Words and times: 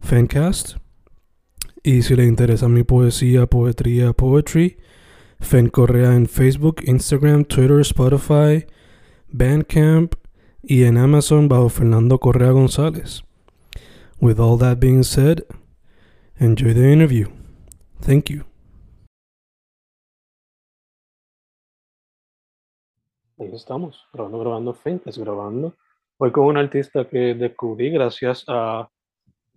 Fancast. 0.00 0.76
Y 1.82 2.02
si 2.02 2.16
le 2.16 2.24
interesa 2.24 2.68
mi 2.68 2.82
poesía, 2.82 3.46
poetría, 3.46 4.12
poetry, 4.12 4.78
Fen 5.40 5.68
Correa 5.68 6.14
en 6.14 6.26
Facebook, 6.26 6.82
Instagram, 6.84 7.44
Twitter, 7.44 7.80
Spotify, 7.80 8.66
Bandcamp 9.28 10.14
y 10.62 10.84
en 10.84 10.98
Amazon 10.98 11.48
bajo 11.48 11.68
Fernando 11.68 12.18
Correa 12.18 12.50
González. 12.50 13.22
With 14.20 14.40
all 14.40 14.58
that 14.58 14.78
being 14.80 15.04
said, 15.04 15.44
enjoy 16.38 16.74
the 16.74 16.92
interview. 16.92 17.28
Thank 18.00 18.30
you. 18.30 18.44
Ahí 23.38 23.54
estamos, 23.54 24.04
grabando, 24.12 24.40
grabando, 24.40 24.74
Fencast, 24.74 25.18
grabando. 25.18 25.76
Hoy 26.16 26.32
con 26.32 26.46
un 26.46 26.56
artista 26.56 27.08
que 27.08 27.34
descubrí 27.34 27.90
gracias 27.90 28.44
a 28.48 28.90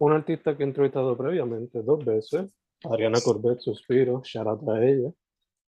un 0.01 0.13
artista 0.13 0.57
que 0.57 0.63
he 0.63 0.65
entrevistado 0.65 1.15
previamente 1.15 1.83
dos 1.83 2.03
veces, 2.03 2.51
Adriana 2.83 3.19
Corbett, 3.23 3.59
Suspiro, 3.59 4.23
shout 4.23 4.47
out 4.47 4.67
a 4.67 4.83
ella. 4.83 5.13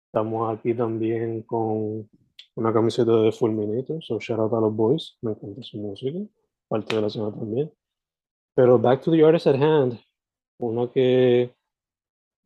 Estamos 0.07 0.59
aquí 0.59 0.73
también 0.73 1.43
con 1.43 2.09
una 2.55 2.73
camiseta 2.73 3.13
de 3.13 3.31
Fulminito, 3.31 4.01
so 4.01 4.19
shout 4.19 4.41
out 4.41 4.55
a 4.55 4.61
los 4.61 4.75
boys, 4.75 5.19
me 5.21 5.33
encanta 5.33 5.63
su 5.63 5.77
música, 5.77 6.19
parte 6.67 6.97
de 6.97 7.03
la 7.03 7.11
semana 7.11 7.37
también. 7.37 7.71
Pero 8.55 8.79
back 8.79 9.03
to 9.03 9.11
the 9.11 9.23
artist 9.23 9.47
at 9.47 9.57
hand, 9.57 10.01
una 10.59 10.91
que 10.91 11.55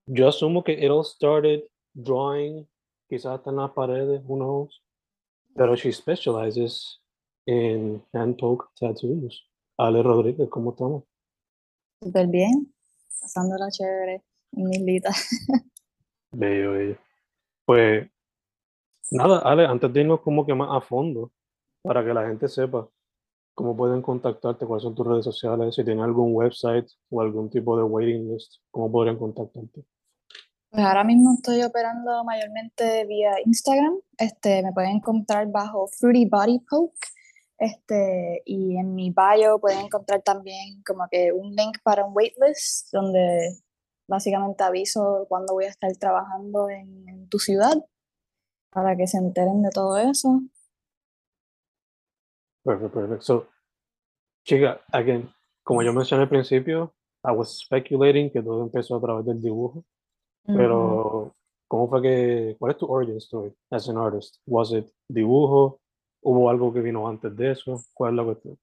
yo 0.07 0.27
asumo 0.27 0.65
que 0.65 0.73
it 0.73 0.91
all 0.91 1.05
started 1.05 1.63
drawing, 1.95 2.67
quizás 3.09 3.39
hasta 3.39 3.51
en 3.51 3.57
las 3.57 3.71
paredes, 3.71 4.23
who 4.27 4.37
knows, 4.37 4.83
pero 5.55 5.77
she 5.77 5.93
specializes 5.93 7.01
in 7.47 8.03
hand 8.13 8.37
poke 8.39 8.67
tattoos. 8.75 9.49
Ale 9.79 10.03
Rodríguez, 10.03 10.49
¿cómo 10.49 10.71
estamos? 10.71 11.05
Súper 12.01 12.27
bien, 12.29 12.73
pasándola 13.21 13.71
chévere 13.71 14.23
en 14.53 14.69
mi 14.69 14.79
lita. 14.79 15.11
Bello, 16.33 16.73
bello. 16.73 16.99
Pues 17.65 18.11
nada, 19.11 19.39
Ale, 19.39 19.65
antes 19.65 19.91
de 19.93 20.01
irnos 20.01 20.21
como 20.21 20.45
que 20.45 20.55
más 20.55 20.69
a 20.71 20.81
fondo, 20.81 21.33
para 21.83 22.05
que 22.05 22.13
la 22.13 22.27
gente 22.27 22.49
sepa 22.49 22.89
cómo 23.55 23.75
pueden 23.75 24.03
contactarte, 24.03 24.67
cuáles 24.67 24.83
son 24.83 24.95
tus 24.95 25.07
redes 25.07 25.25
sociales, 25.25 25.75
si 25.75 25.83
tienen 25.83 26.05
algún 26.05 26.35
website 26.35 26.87
o 27.11 27.23
algún 27.23 27.49
tipo 27.49 27.77
de 27.77 27.85
waiting 27.85 28.31
list, 28.31 28.57
cómo 28.71 28.93
podrían 28.93 29.17
contactarte. 29.17 29.83
Pues 30.69 30.85
ahora 30.85 31.05
mismo 31.05 31.33
estoy 31.35 31.63
operando 31.63 32.23
mayormente 32.25 33.07
vía 33.07 33.33
Instagram. 33.47 33.99
Este, 34.19 34.63
me 34.63 34.73
pueden 34.73 34.97
encontrar 34.97 35.51
bajo 35.51 35.87
Fruity 35.87 36.27
Body 36.27 36.59
Poke. 36.69 36.99
Este, 37.59 38.43
y 38.45 38.77
en 38.77 38.95
mi 38.95 39.11
bio 39.11 39.59
pueden 39.59 39.87
encontrar 39.87 40.23
también 40.23 40.83
como 40.87 41.07
que 41.11 41.33
un 41.33 41.55
link 41.55 41.79
para 41.83 42.05
un 42.05 42.15
waitlist 42.15 42.93
donde 42.93 43.59
básicamente 44.07 44.63
aviso 44.63 45.25
cuándo 45.29 45.55
voy 45.55 45.65
a 45.65 45.71
estar 45.71 45.91
trabajando 45.97 46.69
en, 46.69 47.09
en 47.09 47.29
tu 47.29 47.39
ciudad 47.39 47.75
para 48.71 48.95
que 48.95 49.07
se 49.07 49.17
enteren 49.19 49.63
de 49.63 49.71
todo 49.71 49.97
eso. 49.97 50.43
Perfecto, 52.63 52.93
perfecto. 52.93 53.23
So, 53.23 53.49
chica, 54.45 54.81
again, 54.93 55.33
como 55.63 55.83
yo 55.83 55.93
mencioné 55.93 56.25
al 56.25 56.29
principio, 56.29 56.93
I 57.25 57.33
was 57.33 57.59
speculating 57.59 58.31
que 58.31 58.43
todo 58.43 58.63
empezó 58.63 58.97
a 58.97 59.01
través 59.01 59.25
del 59.25 59.41
dibujo, 59.41 59.85
Ujú. 60.45 60.59
pero 60.59 61.35
¿cómo 61.67 61.89
fue 61.89 62.03
que, 62.03 62.57
cuál 62.59 62.73
es 62.73 62.79
tu 62.79 62.87
origin 62.87 63.17
story 63.17 63.55
as 63.71 63.89
an 63.89 63.97
artist? 63.97 64.37
Was 64.47 64.73
it 64.73 64.87
dibujo? 65.09 65.81
¿Hubo 66.29 66.51
algo 66.51 66.73
que 66.73 66.81
vino 66.81 67.07
antes 67.07 67.37
de 67.37 67.53
eso? 67.53 67.81
¿Cuál 67.95 68.15
es 68.15 68.17
la 68.17 68.25
cuestión? 68.25 68.59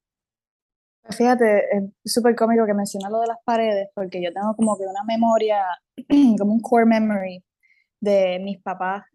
Pues 1.01 1.15
Fíjate, 1.15 1.77
es 1.77 2.13
súper 2.13 2.35
cómico 2.35 2.65
que 2.65 2.73
mencionas 2.73 3.09
lo 3.09 3.21
de 3.21 3.27
las 3.27 3.37
paredes, 3.45 3.87
porque 3.95 4.21
yo 4.21 4.33
tengo 4.33 4.53
como 4.57 4.77
que 4.77 4.83
una 4.83 5.05
memoria, 5.05 5.63
como 6.37 6.51
un 6.51 6.59
core 6.59 6.85
memory 6.85 7.41
de 8.01 8.39
mis 8.43 8.61
papás, 8.61 9.05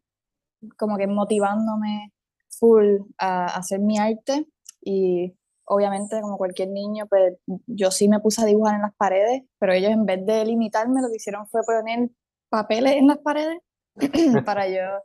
como 0.79 0.97
que 0.97 1.07
motivándome 1.07 2.15
full 2.49 3.01
a 3.19 3.55
hacer 3.55 3.81
mi 3.81 3.99
arte. 3.99 4.47
Y 4.81 5.37
obviamente, 5.67 6.19
como 6.23 6.39
cualquier 6.39 6.71
niño, 6.71 7.05
pues 7.07 7.35
yo 7.67 7.91
sí 7.91 8.09
me 8.09 8.21
puse 8.21 8.41
a 8.41 8.47
dibujar 8.47 8.77
en 8.77 8.83
las 8.83 8.95
paredes, 8.95 9.43
pero 9.59 9.75
ellos 9.75 9.91
en 9.91 10.07
vez 10.07 10.25
de 10.25 10.47
limitarme, 10.47 11.03
lo 11.03 11.09
que 11.09 11.17
hicieron 11.17 11.47
fue 11.49 11.61
poner 11.67 12.09
papeles 12.49 12.95
en 12.95 13.09
las 13.09 13.19
paredes 13.19 13.59
para 14.47 14.69
yo 14.69 15.03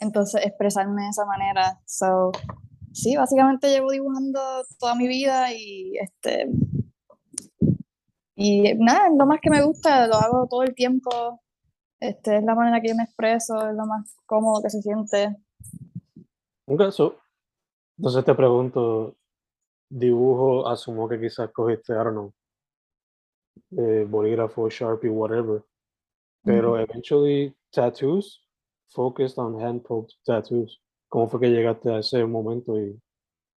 entonces 0.00 0.44
expresarme 0.44 1.02
de 1.02 1.08
esa 1.10 1.24
manera. 1.24 1.78
So, 1.86 2.32
sí, 2.92 3.16
básicamente 3.16 3.70
llevo 3.70 3.90
dibujando 3.90 4.40
toda 4.78 4.94
mi 4.94 5.08
vida 5.08 5.52
y 5.52 5.96
este 5.98 6.48
y 8.42 8.74
nada, 8.74 9.08
es 9.08 9.12
lo 9.18 9.26
más 9.26 9.38
que 9.42 9.50
me 9.50 9.62
gusta, 9.62 10.06
lo 10.06 10.14
hago 10.14 10.46
todo 10.48 10.62
el 10.62 10.74
tiempo. 10.74 11.42
Este 12.00 12.38
es 12.38 12.42
la 12.42 12.54
manera 12.54 12.80
que 12.80 12.88
yo 12.88 12.94
me 12.96 13.02
expreso, 13.02 13.68
es 13.68 13.76
lo 13.76 13.84
más 13.84 14.16
cómodo 14.24 14.62
que 14.62 14.70
se 14.70 14.80
siente. 14.80 15.36
Un 16.64 16.76
caso, 16.78 17.16
entonces 17.98 18.24
te 18.24 18.34
pregunto, 18.34 19.14
dibujo, 19.90 20.66
asumo 20.66 21.06
que 21.06 21.20
quizás 21.20 21.50
cogiste, 21.52 21.92
I 21.92 21.96
don't 21.96 22.12
know, 22.12 22.32
eh, 23.76 24.06
bolígrafo, 24.08 24.70
Sharpie, 24.70 25.10
whatever, 25.10 25.62
pero 26.42 26.78
eventually 26.78 27.54
tattoos, 27.70 28.42
focused 28.88 29.38
on 29.38 29.60
hand 29.60 29.82
tattoos. 30.24 30.80
¿Cómo 31.10 31.28
fue 31.28 31.40
que 31.40 31.48
llegaste 31.50 31.90
a 31.92 31.98
ese 31.98 32.24
momento? 32.24 32.78
Y, 32.80 32.98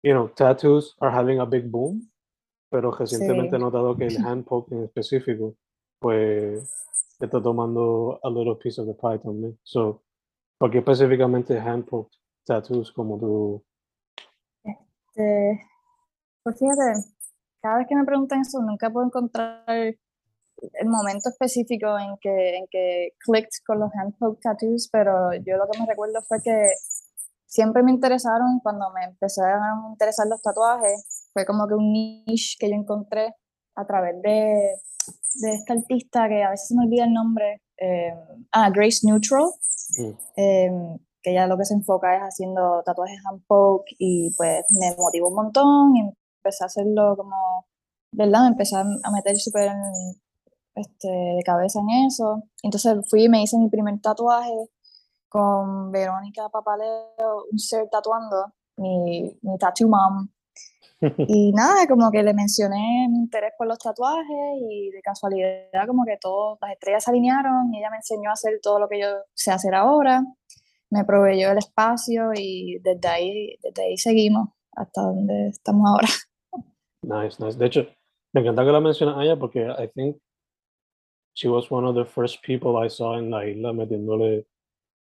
you 0.04 0.12
know, 0.12 0.28
tattoos 0.28 0.96
are 1.00 1.14
having 1.14 1.40
a 1.40 1.44
big 1.44 1.68
boom, 1.68 2.10
pero 2.70 2.92
recientemente 2.92 3.56
he 3.56 3.58
Sí. 3.58 3.64
notado 3.64 3.96
que 3.96 4.06
el 4.06 4.16
hand 4.24 4.46
en 4.70 4.84
específico, 4.84 5.56
pues, 5.98 6.62
está 7.18 7.42
tomando 7.42 8.20
a 8.22 8.30
little 8.30 8.54
piece 8.54 8.80
of 8.80 8.86
the 8.86 8.94
pie 8.94 9.18
también. 9.18 9.58
So, 9.64 10.02
¿por 10.58 10.70
qué 10.70 10.78
específicamente 10.78 11.58
hand 11.58 11.86
tattoos 12.46 12.92
como 12.92 13.18
tu 13.18 13.64
Este, 14.62 15.60
pues 16.44 16.56
fíjate, 16.56 17.04
cada 17.60 17.78
vez 17.78 17.86
que 17.88 17.96
me 17.96 18.04
preguntan 18.04 18.42
eso, 18.42 18.62
nunca 18.62 18.90
puedo 18.90 19.06
encontrar 19.06 19.64
el 19.66 20.88
momento 20.88 21.30
específico 21.30 21.98
en 21.98 22.16
que, 22.20 22.56
en 22.58 22.66
que 22.70 23.14
clicked 23.18 23.64
con 23.66 23.80
los 23.80 23.90
hand 23.94 24.14
tattoos, 24.40 24.88
pero 24.92 25.34
yo 25.34 25.56
lo 25.56 25.66
que 25.68 25.80
me 25.80 25.86
recuerdo 25.86 26.22
fue 26.22 26.38
que 26.42 26.68
siempre 27.50 27.82
me 27.82 27.90
interesaron 27.90 28.60
cuando 28.62 28.90
me 28.92 29.04
empezaron 29.04 29.62
a 29.62 29.90
interesar 29.90 30.26
los 30.28 30.40
tatuajes, 30.40 31.28
fue 31.32 31.44
como 31.44 31.66
que 31.66 31.74
un 31.74 31.92
niche 31.92 32.56
que 32.58 32.68
yo 32.70 32.74
encontré 32.76 33.34
a 33.76 33.84
través 33.86 34.14
de, 34.22 34.76
de 35.42 35.54
esta 35.54 35.72
artista 35.74 36.28
que 36.28 36.42
a 36.42 36.50
veces 36.50 36.70
me 36.76 36.84
olvida 36.84 37.04
el 37.04 37.12
nombre, 37.12 37.62
eh, 37.78 38.14
ah, 38.52 38.70
Grace 38.70 39.00
Neutral, 39.04 39.50
Mm. 39.98 40.12
em, 40.36 40.98
que 41.20 41.32
ella 41.32 41.48
lo 41.48 41.58
que 41.58 41.64
se 41.64 41.74
enfoca 41.74 42.14
es 42.16 42.22
haciendo 42.22 42.80
tatuajes 42.84 43.18
hand 43.26 43.42
poke 43.48 43.92
y 43.98 44.32
pues 44.36 44.64
me 44.70 44.94
motivó 44.96 45.28
un 45.30 45.34
montón 45.34 45.96
y 45.96 46.00
empecé 46.38 46.62
a 46.62 46.66
hacerlo 46.66 47.16
como, 47.16 47.66
¿verdad? 48.12 48.42
Me 48.42 48.48
empecé 48.48 48.76
a 48.76 48.82
a 48.82 49.10
meter 49.10 49.36
súper 49.36 49.72
este, 50.76 51.08
de 51.08 51.42
cabeza 51.44 51.80
en 51.80 52.06
eso. 52.06 52.44
Entonces 52.62 52.98
fui 53.10 53.24
y 53.24 53.28
me 53.28 53.42
hice 53.42 53.58
mi 53.58 53.68
primer 53.68 54.00
tatuaje 54.00 54.52
con 55.30 55.92
Verónica 55.92 56.48
Papaleo, 56.48 57.46
un 57.50 57.58
ser 57.58 57.88
tatuando, 57.88 58.52
mi, 58.76 59.38
mi 59.42 59.56
tattoo 59.58 59.88
mom. 59.88 60.28
Y 61.28 61.52
nada, 61.52 61.86
como 61.88 62.10
que 62.10 62.22
le 62.22 62.34
mencioné 62.34 63.08
mi 63.08 63.20
interés 63.20 63.52
por 63.56 63.66
los 63.66 63.78
tatuajes 63.78 64.60
y 64.68 64.90
de 64.90 65.00
casualidad 65.00 65.86
como 65.86 66.04
que 66.04 66.18
todas 66.20 66.58
las 66.60 66.72
estrellas 66.72 67.04
se 67.04 67.10
alinearon 67.10 67.72
y 67.72 67.78
ella 67.78 67.88
me 67.90 67.96
enseñó 67.96 68.28
a 68.28 68.34
hacer 68.34 68.60
todo 68.62 68.78
lo 68.78 68.86
que 68.86 69.00
yo 69.00 69.06
sé 69.32 69.50
hacer 69.50 69.74
ahora, 69.74 70.22
me 70.90 71.04
proveyó 71.04 71.52
el 71.52 71.58
espacio 71.58 72.32
y 72.34 72.78
desde 72.82 73.08
ahí, 73.08 73.56
desde 73.62 73.82
ahí 73.82 73.96
seguimos 73.96 74.50
hasta 74.72 75.02
donde 75.02 75.48
estamos 75.48 75.88
ahora. 75.88 76.08
Nice, 77.02 77.42
nice. 77.42 77.56
De 77.56 77.64
hecho, 77.64 77.86
me 78.34 78.42
encanta 78.42 78.62
que 78.62 78.72
la 78.72 78.80
mencionas 78.80 79.16
a 79.16 79.22
ella 79.22 79.38
porque 79.38 79.60
I 79.60 79.88
think 79.88 80.18
she 81.32 81.48
was 81.48 81.70
one 81.70 81.86
of 81.86 81.94
the 81.94 82.04
first 82.04 82.44
people 82.44 82.76
I 82.76 82.90
saw 82.90 83.16
en 83.16 83.30
la 83.30 83.46
isla 83.46 83.72
metiéndole 83.72 84.46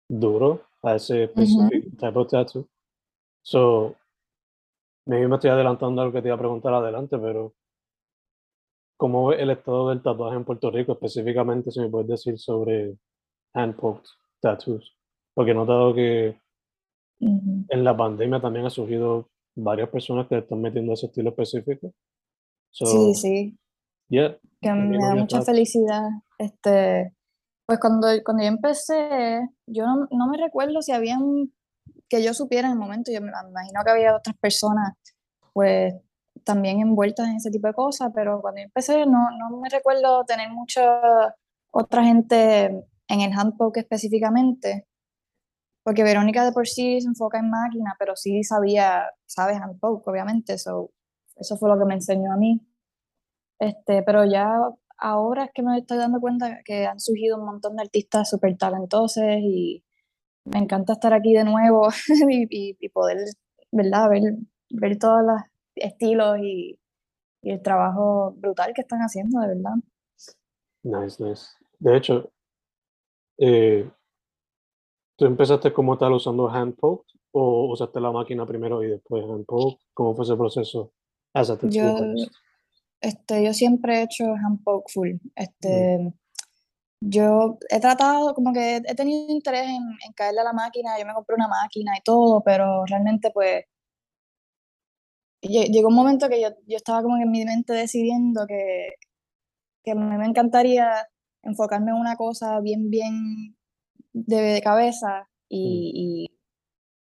duro 0.07 0.61
a 0.83 0.95
ese 0.95 1.27
specific 1.27 1.97
type 1.97 2.17
of 2.17 2.27
tattoo. 2.27 2.67
So, 3.41 3.95
me 5.05 5.23
estoy 5.23 5.49
adelantando 5.49 6.01
a 6.01 6.05
lo 6.05 6.11
que 6.11 6.21
te 6.21 6.27
iba 6.27 6.35
a 6.35 6.39
preguntar 6.39 6.73
adelante, 6.73 7.17
pero 7.17 7.53
¿cómo 8.97 9.31
es 9.31 9.39
el 9.39 9.51
estado 9.51 9.89
del 9.89 10.01
tatuaje 10.01 10.35
en 10.35 10.45
Puerto 10.45 10.69
Rico? 10.69 10.93
Específicamente, 10.93 11.71
si 11.71 11.79
me 11.79 11.89
puedes 11.89 12.07
decir 12.07 12.37
sobre 12.37 12.97
hand-poked 13.53 14.05
tattoos. 14.41 14.95
Porque 15.33 15.51
he 15.51 15.55
notado 15.55 15.93
que 15.93 16.39
en 17.19 17.83
la 17.83 17.95
pandemia 17.95 18.41
también 18.41 18.65
ha 18.65 18.69
surgido 18.69 19.29
varias 19.55 19.89
personas 19.89 20.27
que 20.27 20.37
están 20.37 20.61
metiendo 20.61 20.93
ese 20.93 21.07
estilo 21.07 21.29
específico. 21.29 21.93
sí, 22.71 23.13
sí. 23.15 23.57
Yeah, 24.09 24.37
que 24.61 24.71
me 24.71 24.97
da 24.97 25.15
mucha 25.15 25.41
felicidad. 25.41 26.07
Este, 26.37 27.13
pues 27.67 27.79
cuando, 27.79 28.07
cuando 28.25 28.43
yo 28.43 28.49
empecé, 28.49 29.47
yo 29.67 29.85
no, 29.85 30.07
no, 30.11 30.27
me 30.27 30.37
recuerdo 30.37 30.81
si 30.81 30.91
habían, 30.93 31.51
que 32.09 32.23
yo 32.23 32.33
supiera 32.33 32.67
en 32.67 32.73
el 32.73 32.79
momento, 32.79 33.11
yo 33.11 33.21
me 33.21 33.29
imagino 33.29 33.81
que 33.85 33.91
había 33.91 34.15
otras 34.15 34.35
personas, 34.37 34.93
pues 35.53 35.93
también 36.43 36.79
envueltas 36.81 37.27
en 37.27 37.35
ese 37.35 37.51
tipo 37.51 37.67
de 37.67 37.73
cosas, 37.73 38.11
pero 38.15 38.41
cuando 38.41 38.61
yo 38.61 38.65
empecé 38.65 39.05
no, 39.05 39.29
no 39.37 39.57
me 39.61 39.69
recuerdo 39.69 40.23
tener 40.25 40.49
mucha 40.51 41.35
otra 41.71 42.03
gente 42.03 42.85
en 43.09 43.21
el 43.21 43.33
handpoke 43.33 43.77
específicamente, 43.77 44.87
porque 45.83 46.03
Verónica 46.03 46.45
de 46.45 46.53
por 46.53 46.67
sí 46.67 47.01
se 47.01 47.07
enfoca 47.07 47.39
en 47.39 47.49
máquina, 47.49 47.95
pero 47.99 48.15
sí 48.15 48.43
sabía, 48.43 49.11
sabes 49.25 49.59
handpoke, 49.59 50.07
obviamente, 50.07 50.53
eso 50.53 50.91
eso 51.39 51.57
fue 51.57 51.69
lo 51.69 51.77
que 51.77 51.85
me 51.85 51.95
enseñó 51.95 52.31
a 52.33 52.37
mí. 52.37 52.61
Este, 53.59 54.03
pero 54.03 54.25
ya 54.25 54.49
ahora 54.97 55.45
es 55.45 55.51
que 55.53 55.61
me 55.63 55.77
estoy 55.77 55.97
dando 55.97 56.19
cuenta 56.19 56.59
que 56.63 56.85
han 56.85 56.99
surgido 56.99 57.37
un 57.37 57.45
montón 57.45 57.75
de 57.75 57.83
artistas 57.83 58.29
súper 58.29 58.57
talentosos 58.57 59.23
y 59.39 59.83
me 60.45 60.59
encanta 60.59 60.93
estar 60.93 61.13
aquí 61.13 61.33
de 61.33 61.43
nuevo 61.43 61.89
y, 62.49 62.89
poder, 62.89 63.17
¿verdad? 63.71 64.09
Ver, 64.09 64.21
ver 64.69 64.97
todos 64.97 65.23
los 65.23 65.41
estilos 65.75 66.37
y, 66.39 66.79
y, 67.41 67.51
el 67.51 67.61
trabajo 67.61 68.33
brutal 68.37 68.73
que 68.73 68.81
están 68.81 68.99
haciendo, 68.99 69.39
de 69.41 69.47
verdad. 69.47 69.75
Nice, 70.83 71.23
nice. 71.23 71.47
De 71.79 71.97
hecho, 71.97 72.31
eh, 73.37 73.89
¿tú 75.17 75.25
empezaste 75.25 75.73
como 75.73 75.97
tal 75.97 76.13
usando 76.13 76.49
hand 76.49 76.75
poke 76.75 77.11
o 77.31 77.71
usaste 77.71 77.99
la 77.99 78.11
máquina 78.11 78.45
primero 78.45 78.83
y 78.83 78.87
después 78.87 79.23
hand 79.23 79.45
poke? 79.45 79.79
¿Cómo 79.93 80.15
fue 80.15 80.25
ese 80.25 80.35
proceso? 80.35 80.91
yo, 81.69 81.95
este, 83.01 83.43
yo 83.43 83.53
siempre 83.53 83.99
he 83.99 84.03
hecho 84.03 84.25
hand 84.25 84.63
poke 84.63 84.91
full. 84.91 85.11
Este, 85.35 86.13
Yo 87.01 87.57
he 87.69 87.79
tratado, 87.79 88.33
como 88.33 88.53
que 88.53 88.77
he 88.77 88.95
tenido 88.95 89.31
interés 89.31 89.67
en, 89.67 89.83
en, 90.05 90.13
caerle 90.15 90.41
a 90.41 90.45
la 90.45 90.53
máquina, 90.53 90.97
yo 90.99 91.05
me 91.05 91.13
compré 91.13 91.35
una 91.35 91.47
máquina 91.47 91.97
y 91.97 92.01
todo, 92.03 92.41
pero 92.43 92.85
realmente 92.85 93.31
pues 93.31 93.65
llegó 95.41 95.89
un 95.89 95.95
momento 95.95 96.29
que 96.29 96.41
yo, 96.41 96.49
yo 96.67 96.77
estaba 96.77 97.01
como 97.03 97.17
que 97.17 97.23
en 97.23 97.31
mi 97.31 97.45
mente 97.45 97.73
decidiendo 97.73 98.45
que, 98.47 98.89
que 99.83 99.91
a 99.91 99.95
mí 99.95 100.17
me 100.17 100.25
encantaría 100.25 101.07
enfocarme 101.43 101.91
en 101.91 101.97
una 101.97 102.15
cosa 102.15 102.59
bien, 102.61 102.89
bien 102.89 103.55
de, 104.13 104.61
cabeza 104.63 105.29
y, 105.49 106.29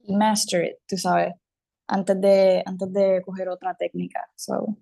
y, 0.03 0.13
y, 0.13 0.17
master 0.17 0.65
it, 0.67 0.77
tú 0.89 0.97
sabes, 0.99 1.35
antes 1.87 2.21
de, 2.21 2.63
antes 2.67 2.93
de 2.93 3.23
coger 3.25 3.49
otra 3.49 3.75
técnica. 3.75 4.27
So, 4.37 4.77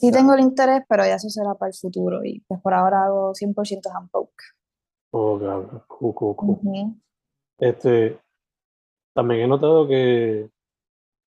Sí 0.00 0.10
tengo 0.10 0.32
el 0.32 0.40
interés, 0.40 0.82
pero 0.88 1.04
ya 1.04 1.16
eso 1.16 1.28
será 1.28 1.54
para 1.54 1.68
el 1.68 1.74
futuro 1.74 2.24
y 2.24 2.40
pues 2.48 2.58
por 2.62 2.72
ahora 2.72 3.04
hago 3.04 3.34
100% 3.34 3.90
handpoke. 3.94 4.42
Oh, 5.12 5.38
claro. 5.38 5.84
Cool, 5.88 6.14
cool, 6.14 6.36
cool. 6.36 6.58
Este, 7.58 8.18
también 9.14 9.42
he 9.42 9.46
notado 9.46 9.86
que 9.86 10.48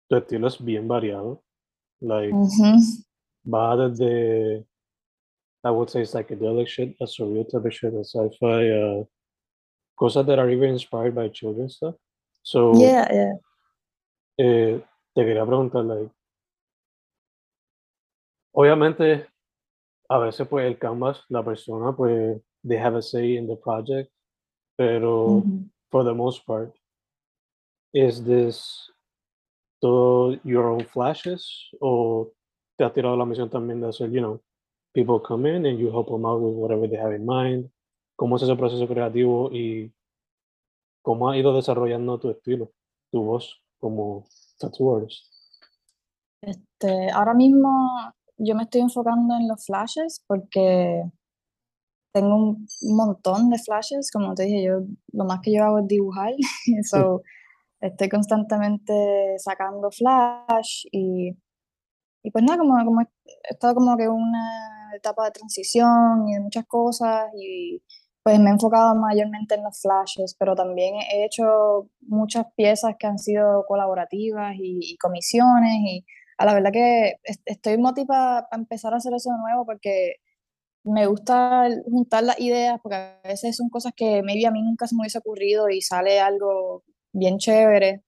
tu 0.08 0.16
estilo 0.16 0.48
es 0.48 0.64
bien 0.64 0.88
variado. 0.88 1.44
Like, 2.00 2.34
va 3.46 3.76
desde, 3.76 4.66
I 5.64 5.70
would 5.70 5.90
say, 5.90 6.06
psychedelic 6.06 6.68
shit, 6.68 6.96
a 7.02 7.06
surreal 7.06 7.46
type 7.46 7.66
of 7.66 7.74
shit, 7.74 7.94
a 7.94 8.04
sci-fi, 8.04 8.72
uh, 8.72 9.06
cosas 9.96 10.26
that 10.26 10.40
are 10.40 10.50
even 10.50 10.70
inspired 10.70 11.16
by 11.16 11.30
children's 11.30 11.76
stuff. 11.76 11.96
So, 12.42 12.74
yeah, 12.76 13.08
yeah. 13.12 13.34
Eh, 14.38 14.82
te 15.14 15.26
quería 15.26 15.46
preguntar, 15.46 15.86
like, 15.86 16.12
Obviamente, 18.54 19.28
a 20.10 20.20
veces 20.20 20.48
pues 20.48 20.66
el 20.66 20.78
canvas, 20.78 21.24
la 21.30 21.44
persona 21.44 21.96
pues 21.96 22.40
they 22.64 22.78
have 22.78 22.96
a 22.96 23.02
say 23.02 23.36
in 23.36 23.48
the 23.48 23.56
project, 23.56 24.12
pero 24.78 25.44
for 25.90 26.04
the 26.04 26.14
most 26.14 26.46
part, 26.46 26.74
is 27.94 28.24
this 28.24 28.92
todo 29.82 30.40
your 30.44 30.66
own 30.66 30.86
flashes 30.86 31.70
o 31.82 32.32
te 32.78 32.84
ha 32.84 32.94
tirado 32.94 33.18
la 33.18 33.26
misión 33.26 33.50
también 33.50 33.82
de 33.82 33.90
hacer, 33.90 34.10
you 34.12 34.22
know, 34.22 34.40
people 34.94 35.20
come 35.20 35.48
in 35.48 35.66
and 35.66 35.80
you 35.80 35.92
help 35.92 36.08
them 36.08 36.26
out 36.26 36.40
with 36.40 36.56
whatever 36.56 36.88
they 36.88 36.98
have 36.98 37.14
in 37.14 37.26
mind? 37.26 37.70
¿Cómo 38.16 38.36
es 38.36 38.44
ese 38.44 38.56
proceso 38.56 38.88
creativo 38.88 39.50
y 39.52 39.92
cómo 41.02 41.30
ha 41.30 41.38
ido 41.38 41.56
desarrollando 41.56 42.20
tu 42.20 42.30
estilo, 42.30 42.72
tu 43.12 43.24
voz 43.24 43.62
como 43.80 44.28
tattoo 44.60 44.96
artist? 44.96 45.26
Este, 46.42 47.10
ahora 47.10 47.34
mismo 47.34 48.14
yo 48.38 48.56
me 48.56 48.64
estoy 48.64 48.82
enfocando 48.82 49.36
en 49.36 49.48
los 49.48 49.66
flashes 49.66 50.24
porque 50.28 51.04
tengo 52.14 52.36
un 52.36 52.96
montón 52.96 53.50
de 53.50 53.58
flashes, 53.58 54.12
como 54.12 54.36
te 54.36 54.44
dije, 54.44 54.64
yo 54.64 54.82
lo 55.12 55.26
más 55.26 55.40
que 55.42 55.54
yo 55.54 55.64
hago 55.64 55.80
es 55.80 55.88
dibujar, 55.88 56.34
so, 56.90 57.22
estoy 57.82 58.10
constantemente 58.10 58.94
sacando 59.40 59.92
flash 59.92 60.86
y, 60.92 61.36
y 62.24 62.32
pues 62.32 62.44
nada, 62.44 62.60
como, 62.60 62.86
como 62.86 63.02
he 63.02 63.08
estado 63.50 63.76
como 63.76 63.98
que 63.98 64.08
una 64.08 64.92
etapa 64.96 65.26
de 65.26 65.32
transición 65.32 66.28
y 66.30 66.36
de 66.36 66.40
muchas 66.40 66.66
cosas 66.68 67.26
y 67.36 67.82
pues 68.24 68.40
me 68.40 68.50
he 68.50 68.54
enfocado 68.54 68.96
mayormente 68.96 69.56
en 69.56 69.64
los 69.64 69.82
flashes, 69.82 70.36
pero 70.40 70.56
también 70.56 70.96
he 71.12 71.26
hecho 71.26 71.90
muchas 72.02 72.46
piezas 72.56 72.96
que 72.98 73.08
han 73.08 73.20
sido 73.20 73.66
colaborativas 73.68 74.56
y, 74.56 74.94
y 74.94 74.98
comisiones 74.98 75.74
y 75.80 76.06
a 76.38 76.46
la 76.46 76.54
verdad 76.54 76.72
que 76.72 77.16
estoy 77.46 77.78
motivada 77.78 78.48
para 78.50 78.62
empezar 78.62 78.94
a 78.94 78.98
hacer 78.98 79.14
eso 79.14 79.32
de 79.32 79.38
nuevo 79.38 79.66
porque 79.66 80.16
me 80.84 81.06
gusta 81.08 81.70
juntar 81.86 82.24
las 82.24 82.40
ideas, 82.40 82.80
porque 82.82 82.96
a 82.96 83.22
veces 83.24 83.56
son 83.56 83.70
cosas 83.70 83.94
que 83.96 84.22
maybe 84.22 84.46
a 84.46 84.52
mí 84.52 84.62
nunca 84.62 84.88
se 84.88 84.96
me 84.96 85.02
hubiese 85.02 85.20
ocurrido 85.20 85.70
y 85.70 85.82
sale 85.82 86.20
algo 86.20 86.84
bien 87.14 87.38
chévere. 87.38 88.04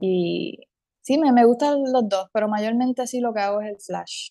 Y 0.00 0.58
sí, 1.00 1.18
me, 1.18 1.32
me 1.32 1.46
gustan 1.46 1.82
los 1.92 2.08
dos, 2.08 2.28
pero 2.32 2.48
mayormente 2.48 3.06
sí 3.06 3.20
lo 3.20 3.32
que 3.32 3.40
hago 3.40 3.60
es 3.62 3.68
el 3.68 3.80
flash. 3.80 4.30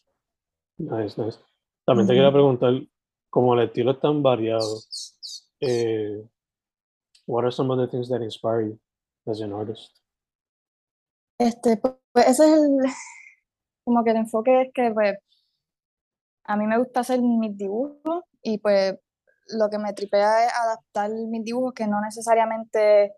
Nice, 0.77 1.19
nice. 1.21 1.39
También 1.85 2.07
te 2.07 2.13
quería 2.13 2.31
preguntar, 2.31 2.73
como 3.29 3.55
el 3.55 3.67
estilo 3.67 3.91
es 3.91 3.99
tan 3.99 4.21
variado, 4.21 4.79
eh, 5.59 6.23
what 7.25 7.43
are 7.43 7.51
some 7.51 7.71
of 7.71 7.79
the 7.79 7.87
things 7.87 8.09
that 8.09 8.21
inspire 8.21 8.67
you 8.67 8.79
as 9.25 9.41
an 9.41 9.53
artist? 9.53 9.91
Este, 11.39 11.77
pues 11.77 12.27
ese 12.27 12.45
es 12.45 12.53
el, 12.53 12.77
como 13.83 14.03
que 14.03 14.11
el 14.11 14.17
enfoque 14.17 14.61
es 14.63 14.73
que 14.73 14.91
pues 14.91 15.17
a 16.45 16.57
mí 16.57 16.65
me 16.65 16.77
gusta 16.77 17.01
hacer 17.01 17.21
mis 17.21 17.57
dibujos 17.57 18.23
y 18.41 18.57
pues 18.59 18.95
lo 19.47 19.69
que 19.69 19.77
me 19.77 19.93
tripea 19.93 20.45
es 20.45 20.53
adaptar 20.53 21.11
mis 21.11 21.43
dibujos 21.43 21.73
que 21.73 21.87
no 21.87 22.01
necesariamente 22.01 23.13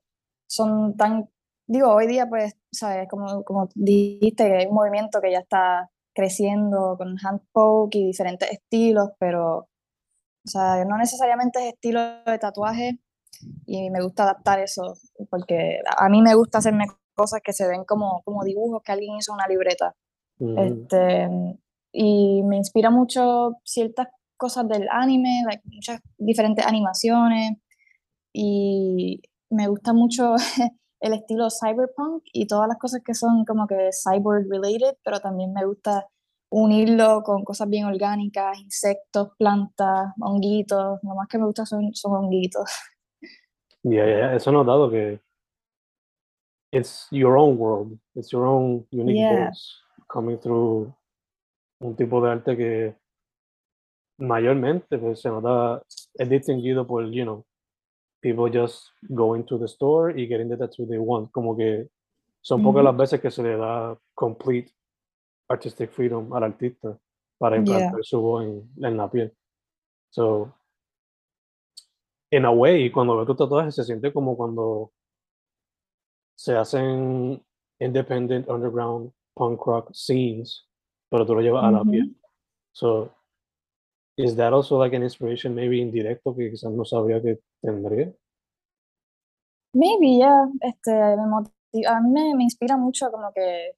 son 0.48 0.96
tan, 0.96 1.30
digo, 1.68 1.94
hoy 1.94 2.08
día 2.08 2.28
pues, 2.28 2.56
sabes, 2.72 3.08
como, 3.10 3.44
como 3.44 3.70
dijiste, 3.76 4.44
hay 4.58 4.68
un 4.68 4.76
movimiento 4.76 5.22
que 5.22 5.32
ya 5.32 5.40
está 5.40 5.90
creciendo 6.14 6.96
con 6.98 7.16
hand 7.24 7.42
poke 7.52 7.98
y 7.98 8.08
diferentes 8.08 8.50
estilos, 8.52 9.10
pero, 9.20 9.58
o 9.58 9.68
sea, 10.48 10.84
no 10.86 10.98
necesariamente 10.98 11.60
es 11.60 11.74
estilo 11.74 12.00
de 12.26 12.40
tatuaje 12.40 13.00
y 13.66 13.90
me 13.90 14.02
gusta 14.02 14.24
adaptar 14.24 14.60
eso, 14.60 14.96
porque 15.30 15.80
a 15.98 16.10
mí 16.10 16.22
me 16.22 16.36
gusta 16.36 16.60
hacerme 16.60 16.86
cosas 17.16 17.42
que 17.44 17.54
se 17.54 17.68
ven 17.68 17.84
como, 17.86 18.22
como 18.24 18.44
dibujos 18.44 18.82
que 18.84 18.92
alguien 18.92 19.16
hizo 19.18 19.32
en 19.34 19.36
una 19.36 19.48
libreta. 19.48 19.96
Este, 20.40 21.30
y 21.92 22.44
me 22.44 22.58
inspira 22.58 22.90
mucho 22.90 23.58
ciertas 23.64 24.08
cosas 24.38 24.68
del 24.68 24.88
anime, 24.92 25.44
muchas 25.66 26.02
diferentes 26.18 26.66
animaciones. 26.66 27.58
Y 28.34 29.22
me 29.50 29.68
gusta 29.68 29.94
mucho 29.94 30.36
el 31.00 31.14
estilo 31.14 31.48
cyberpunk 31.50 32.24
y 32.34 32.48
todas 32.48 32.68
las 32.68 32.78
cosas 32.78 33.02
que 33.04 33.14
son 33.14 33.46
como 33.46 33.68
que 33.68 33.90
cyborg 33.92 34.48
related, 34.50 34.98
pero 35.04 35.20
también 35.20 35.54
me 35.54 35.66
gusta 35.66 36.08
unirlo 36.52 37.24
con 37.24 37.44
cosas 37.44 37.70
bien 37.70 37.86
orgánicas, 37.86 38.60
insectos, 38.60 39.30
plantas, 39.38 40.14
honguitos. 40.20 41.00
Lo 41.04 41.16
más 41.16 41.28
que 41.28 41.38
me 41.38 41.46
gusta 41.46 41.66
son, 41.66 41.94
son 41.94 42.14
honguitos. 42.14 42.70
Ya, 43.88 44.04
yeah, 44.04 44.36
eso 44.36 44.50
he 44.50 44.54
notado 44.54 44.90
que 44.90 45.20
it's 46.72 47.08
your 47.12 47.38
own 47.38 47.56
world, 47.56 48.00
it's 48.16 48.32
your 48.32 48.48
own 48.48 48.88
unique 48.92 49.18
Yeah. 49.18 49.46
voice 49.46 49.85
coming 50.08 50.38
through 50.40 50.94
un 51.80 51.96
tipo 51.96 52.22
de 52.22 52.32
arte 52.32 52.58
que 52.58 52.96
mayormente 54.18 54.98
pues, 54.98 55.22
se 55.22 55.30
nota, 55.30 55.82
es 56.14 56.30
distinguido 56.30 56.86
por, 56.88 57.06
you 57.12 57.24
know, 57.24 57.46
people 58.22 58.50
just 58.50 58.90
going 59.10 59.44
to 59.44 59.58
the 59.60 59.66
store 59.66 60.12
y 60.12 60.28
getting 60.28 60.50
the 60.50 60.58
tattoo 60.58 60.88
they 60.88 60.98
want. 60.98 61.32
Como 61.32 61.56
que 61.56 61.90
son 62.42 62.62
pocas 62.64 62.80
Ujú. 62.80 62.86
las 62.86 62.98
veces 62.98 63.22
que 63.22 63.32
se 63.32 63.44
le 63.44 63.58
da 63.58 63.98
complete 64.14 64.72
artistic 65.48 65.92
freedom 65.92 66.34
al 66.34 66.44
artista 66.44 66.98
para 67.38 67.58
Yeah. 67.58 67.62
implantar 67.66 68.04
su 68.04 68.22
voz 68.22 68.46
en, 68.46 68.70
en 68.84 68.98
la 68.98 69.10
piel. 69.10 69.32
So, 70.10 70.54
in 72.32 72.46
a 72.46 72.52
way, 72.52 72.90
cuando 72.92 73.16
veo 73.16 73.26
tus 73.26 73.38
tatuajes 73.38 73.76
se 73.76 73.84
siente 73.84 74.12
como 74.14 74.36
cuando 74.38 74.92
se 76.36 76.56
hacen 76.56 77.44
independent 77.80 78.48
underground 78.50 79.12
punk 79.36 79.62
rock 79.68 79.92
scenes, 79.94 80.68
pero 81.10 81.26
tú 81.26 81.36
lo 81.36 81.42
llevas 81.42 81.66
a 81.66 81.72
la 81.72 81.86
piel. 81.86 82.16
So, 82.74 83.12
is 84.18 84.36
that 84.38 84.54
also 84.54 84.78
like 84.78 84.94
an 84.96 85.04
inspiration, 85.04 85.56
maybe 85.56 85.80
indirecto, 85.82 86.36
que 86.36 86.50
quizás 86.52 86.72
no 86.72 86.86
sabría 86.86 87.22
que 87.22 87.40
tendría? 87.62 88.14
Maybe, 89.74 90.18
yeah. 90.18 90.48
Este, 90.62 90.92
me 90.92 91.28
motiva, 91.28 91.98
a 91.98 92.02
mí 92.02 92.10
me, 92.12 92.36
me 92.36 92.44
inspira 92.44 92.78
mucho 92.78 93.12
como 93.12 93.32
que 93.34 93.72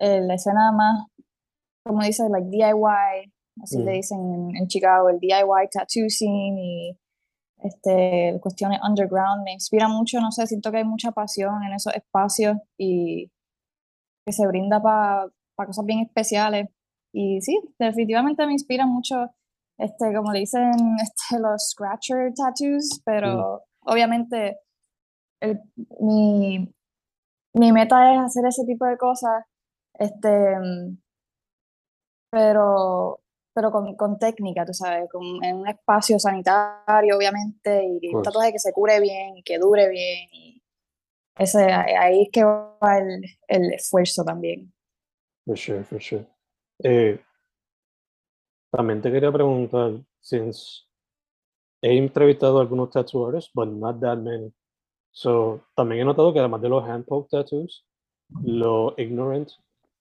eh, 0.00 0.20
la 0.22 0.34
escena 0.34 0.72
más, 0.72 1.06
como 1.84 2.02
dice, 2.02 2.28
like 2.30 2.48
DIY, 2.50 3.32
así 3.62 3.82
le 3.82 3.92
Mm. 3.92 3.94
dicen 3.94 4.18
en, 4.34 4.56
en 4.56 4.68
Chicago, 4.68 5.08
el 5.10 5.20
DIY 5.20 5.68
tattoo 5.72 6.08
scene 6.10 6.60
y 6.62 6.98
este, 7.62 8.38
cuestiones 8.42 8.80
underground, 8.88 9.44
me 9.44 9.52
inspira 9.54 9.88
mucho, 9.88 10.20
no 10.20 10.32
sé, 10.32 10.46
siento 10.46 10.70
que 10.72 10.78
hay 10.78 10.84
mucha 10.84 11.12
pasión 11.12 11.62
en 11.64 11.74
esos 11.74 11.94
espacios 11.94 12.58
y 12.78 13.30
que 14.28 14.32
se 14.34 14.46
brinda 14.46 14.80
para 14.82 15.26
cosas 15.56 15.84
bien 15.86 16.00
especiales. 16.00 16.68
Y 17.12 17.40
sí, 17.40 17.58
definitivamente 17.78 18.46
me 18.46 18.52
inspira 18.52 18.86
mucho, 18.86 19.30
este, 19.78 20.14
como 20.14 20.32
le 20.32 20.40
dicen, 20.40 20.70
este, 21.02 21.40
los 21.40 21.70
scratcher 21.70 22.32
tattoos, 22.34 23.00
pero 23.04 23.64
obviamente 23.80 24.58
el- 25.40 25.60
mi, 26.00 26.72
mi 27.54 27.72
meta 27.72 28.14
es 28.14 28.20
hacer 28.20 28.44
ese 28.46 28.64
tipo 28.66 28.84
de 28.86 28.98
cosas, 28.98 29.44
este, 29.94 30.28
pero, 32.30 33.20
pero 33.54 33.70
con, 33.70 33.96
con 33.96 34.18
técnica, 34.18 34.64
tú 34.66 34.74
sabes, 34.74 35.08
con, 35.10 35.22
en 35.44 35.56
un 35.56 35.68
espacio 35.68 36.18
sanitario, 36.18 37.16
obviamente, 37.16 37.84
y 37.84 38.14
un 38.14 38.22
tatuaje 38.22 38.52
que 38.52 38.58
se 38.58 38.72
cure 38.72 39.00
bien 39.00 39.36
y 39.38 39.42
que 39.42 39.58
dure 39.58 39.88
bien. 39.88 40.28
Y 40.32 40.57
ese, 41.38 41.72
ahí 41.72 42.22
es 42.22 42.28
que 42.32 42.44
va 42.44 42.98
el, 42.98 43.24
el 43.48 43.72
esfuerzo 43.72 44.24
también. 44.24 44.72
For 45.46 45.56
sure, 45.56 45.84
for 45.84 46.00
sure. 46.00 46.26
Eh, 46.82 47.18
también 48.70 49.00
te 49.00 49.10
quería 49.10 49.32
preguntar, 49.32 50.00
since 50.20 50.84
he 51.82 51.96
entrevistado 51.96 52.58
a 52.58 52.62
algunos 52.62 52.90
tattoo 52.90 53.26
artists, 53.26 53.50
but 53.54 53.68
not 53.68 54.00
that 54.00 54.18
many. 54.18 54.52
So, 55.10 55.62
también 55.74 56.02
he 56.02 56.04
notado 56.04 56.32
que 56.32 56.38
además 56.38 56.60
de 56.60 56.68
los 56.68 56.84
hand 56.84 57.06
poke 57.06 57.28
tattoos, 57.30 57.86
los 58.42 58.94
ignorant 58.98 59.50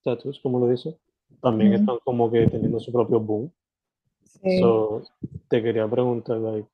tattoos, 0.03 0.39
como 0.41 0.59
lo 0.59 0.67
dice, 0.67 0.97
también 1.41 1.73
Ujú. 1.73 1.81
están 1.81 1.99
como 2.03 2.29
que 2.31 2.47
teniendo 2.47 2.79
su 2.79 2.91
propio 2.91 3.19
boom. 3.19 3.51
Sí. 4.23 4.59
So, 4.59 5.03
te 5.49 5.63
quería 5.63 5.87
preguntar, 5.87 6.37
like, 6.37 6.67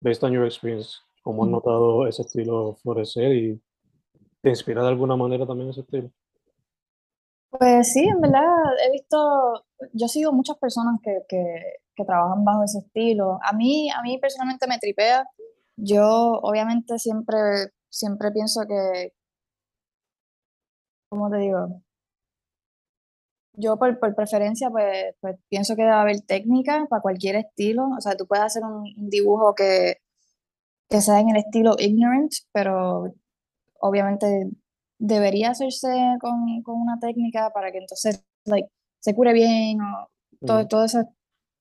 based 0.00 0.22
on 0.22 0.32
your 0.32 0.44
experience, 0.44 0.98
¿cómo 1.22 1.44
has 1.44 1.50
notado 1.50 2.06
ese 2.06 2.22
estilo 2.22 2.76
florecer 2.82 3.32
y 3.32 3.60
te 4.42 4.50
inspira 4.50 4.82
de 4.82 4.88
alguna 4.88 5.16
manera 5.16 5.46
también 5.46 5.70
ese 5.70 5.80
estilo? 5.80 6.10
Pues 7.50 7.92
sí, 7.92 8.04
en 8.06 8.20
verdad 8.20 8.42
he 8.84 8.90
visto, 8.92 9.64
yo 9.92 10.06
sigo 10.08 10.32
muchas 10.32 10.58
personas 10.58 11.00
que, 11.02 11.20
que, 11.28 12.04
trabajan 12.04 12.44
bajo 12.44 12.62
ese 12.64 12.78
estilo. 12.78 13.40
A 13.42 13.52
mí, 13.52 13.90
a 13.90 14.02
mí 14.02 14.18
personalmente 14.18 14.66
me 14.68 14.78
tripea. 14.78 15.26
Yo 15.76 16.06
obviamente 16.42 16.98
siempre, 16.98 17.36
siempre 17.90 18.30
pienso 18.32 18.62
que, 18.68 19.12
¿cómo 21.10 21.30
te 21.30 21.38
digo? 21.38 21.82
Yo 23.54 23.76
por, 23.76 23.98
por 23.98 24.14
preferencia 24.14 24.70
pues, 24.70 25.14
pues 25.20 25.36
pienso 25.48 25.74
que 25.74 25.82
debe 25.82 25.94
haber 25.94 26.20
técnica 26.20 26.86
para 26.88 27.02
cualquier 27.02 27.36
estilo. 27.36 27.88
O 27.96 28.00
sea, 28.00 28.16
tú 28.16 28.26
puedes 28.26 28.44
hacer 28.44 28.62
un, 28.64 28.84
un 28.96 29.10
dibujo 29.10 29.54
que, 29.54 29.96
que 30.88 31.00
sea 31.00 31.20
en 31.20 31.30
el 31.30 31.36
estilo 31.38 31.74
ignorant, 31.78 32.32
pero 32.52 33.14
obviamente 33.80 34.50
debería 34.98 35.50
hacerse 35.50 35.88
con, 36.20 36.62
con 36.62 36.80
una 36.80 36.98
técnica 36.98 37.50
para 37.50 37.70
que 37.70 37.78
entonces 37.78 38.24
like, 38.44 38.68
se 39.00 39.14
cure 39.14 39.32
bien 39.32 39.80
o 39.80 40.08
todo, 40.44 40.66
todos 40.66 40.94
esos 40.94 41.06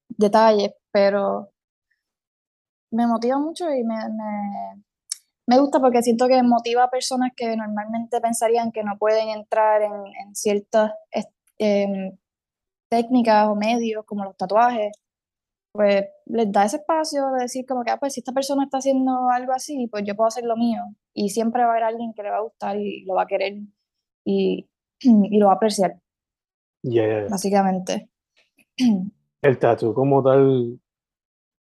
detalles, 0.09 0.71
pero 0.91 1.51
me 2.91 3.05
motiva 3.05 3.37
mucho 3.37 3.69
y 3.71 3.83
me, 3.83 3.95
me, 4.09 4.83
me 5.45 5.59
gusta 5.59 5.79
porque 5.79 6.03
siento 6.03 6.27
que 6.27 6.41
motiva 6.43 6.83
a 6.83 6.89
personas 6.89 7.31
que 7.35 7.55
normalmente 7.55 8.19
pensarían 8.21 8.71
que 8.71 8.83
no 8.83 8.97
pueden 8.97 9.29
entrar 9.29 9.81
en, 9.81 9.93
en 9.93 10.35
ciertas 10.35 10.91
em, 11.57 12.17
técnicas 12.89 13.47
o 13.47 13.55
medios 13.55 14.05
como 14.05 14.23
los 14.23 14.37
tatuajes, 14.37 14.91
pues 15.71 16.05
les 16.25 16.51
da 16.51 16.65
ese 16.65 16.77
espacio 16.77 17.31
de 17.31 17.43
decir 17.43 17.65
como 17.65 17.83
que, 17.83 17.91
ah, 17.91 17.97
pues 17.99 18.13
si 18.13 18.21
esta 18.21 18.31
persona 18.33 18.63
está 18.63 18.79
haciendo 18.79 19.29
algo 19.29 19.53
así, 19.53 19.87
pues 19.87 20.03
yo 20.05 20.15
puedo 20.15 20.27
hacer 20.27 20.43
lo 20.43 20.55
mío. 20.57 20.81
Y 21.13 21.29
siempre 21.29 21.61
va 21.63 21.69
a 21.69 21.71
haber 21.71 21.83
alguien 21.83 22.13
que 22.13 22.23
le 22.23 22.31
va 22.31 22.37
a 22.37 22.41
gustar 22.41 22.77
y 22.77 23.05
lo 23.05 23.15
va 23.15 23.23
a 23.23 23.27
querer 23.27 23.53
y, 24.25 24.67
y 25.01 25.37
lo 25.37 25.47
va 25.47 25.53
a 25.53 25.55
apreciar, 25.55 25.99
Yeah, 26.83 27.05
yeah, 27.05 27.19
yeah. 27.21 27.29
básicamente. 27.29 28.09
El 29.41 29.59
tattoo 29.59 29.93
como 29.93 30.23
tal 30.23 30.79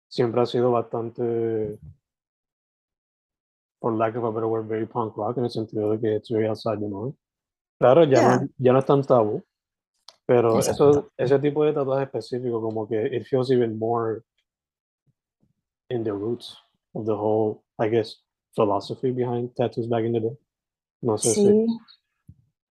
siempre 0.09 0.41
ha 0.41 0.45
sido 0.45 0.71
bastante, 0.71 1.79
for 3.79 3.93
lack 3.93 4.15
of 4.17 4.25
a 4.25 4.31
better 4.31 4.47
word, 4.47 4.67
very 4.67 4.85
punk 4.85 5.15
rock 5.15 5.37
en 5.37 5.45
el 5.45 5.49
sentido 5.49 5.91
de 5.91 5.99
que 5.99 6.15
it's 6.17 6.29
very 6.29 6.47
outside 6.47 6.79
the 6.79 6.87
norm. 6.87 7.15
Claro, 7.79 8.03
ya, 8.03 8.37
no, 8.39 8.47
ya 8.57 8.73
no 8.73 8.79
es 8.79 8.85
tan 8.85 9.01
tabú, 9.03 9.43
pero 10.31 10.59
eso, 10.59 11.11
ese 11.17 11.39
tipo 11.39 11.65
de 11.65 11.73
tatuaje 11.73 12.05
específico 12.05 12.61
como 12.61 12.87
que 12.87 13.05
it 13.05 13.25
feels 13.25 13.51
even 13.51 13.77
more 13.77 14.21
in 15.89 16.03
the 16.03 16.11
roots 16.11 16.57
of 16.93 17.05
the 17.05 17.11
whole, 17.11 17.63
I 17.77 17.89
guess, 17.89 18.23
philosophy 18.55 19.11
behind 19.11 19.53
tattoos 19.55 19.89
back 19.89 20.05
in 20.05 20.13
the 20.13 20.19
day. 20.21 20.37
No 21.01 21.17
sé 21.17 21.33
si, 21.33 21.45
Sí, 21.45 21.65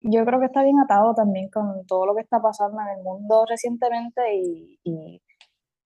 yo 0.03 0.25
creo 0.27 0.39
que 0.39 0.47
está 0.47 0.63
bien 0.63 0.79
atado 0.81 1.15
también 1.15 1.49
con 1.49 1.87
todo 1.87 2.05
lo 2.05 2.15
que 2.15 2.21
está 2.21 2.43
pasando 2.43 2.79
en 2.83 2.99
el 2.99 3.03
mundo 3.03 3.47
recientemente 3.49 4.35
y, 4.35 4.79
y 4.85 5.23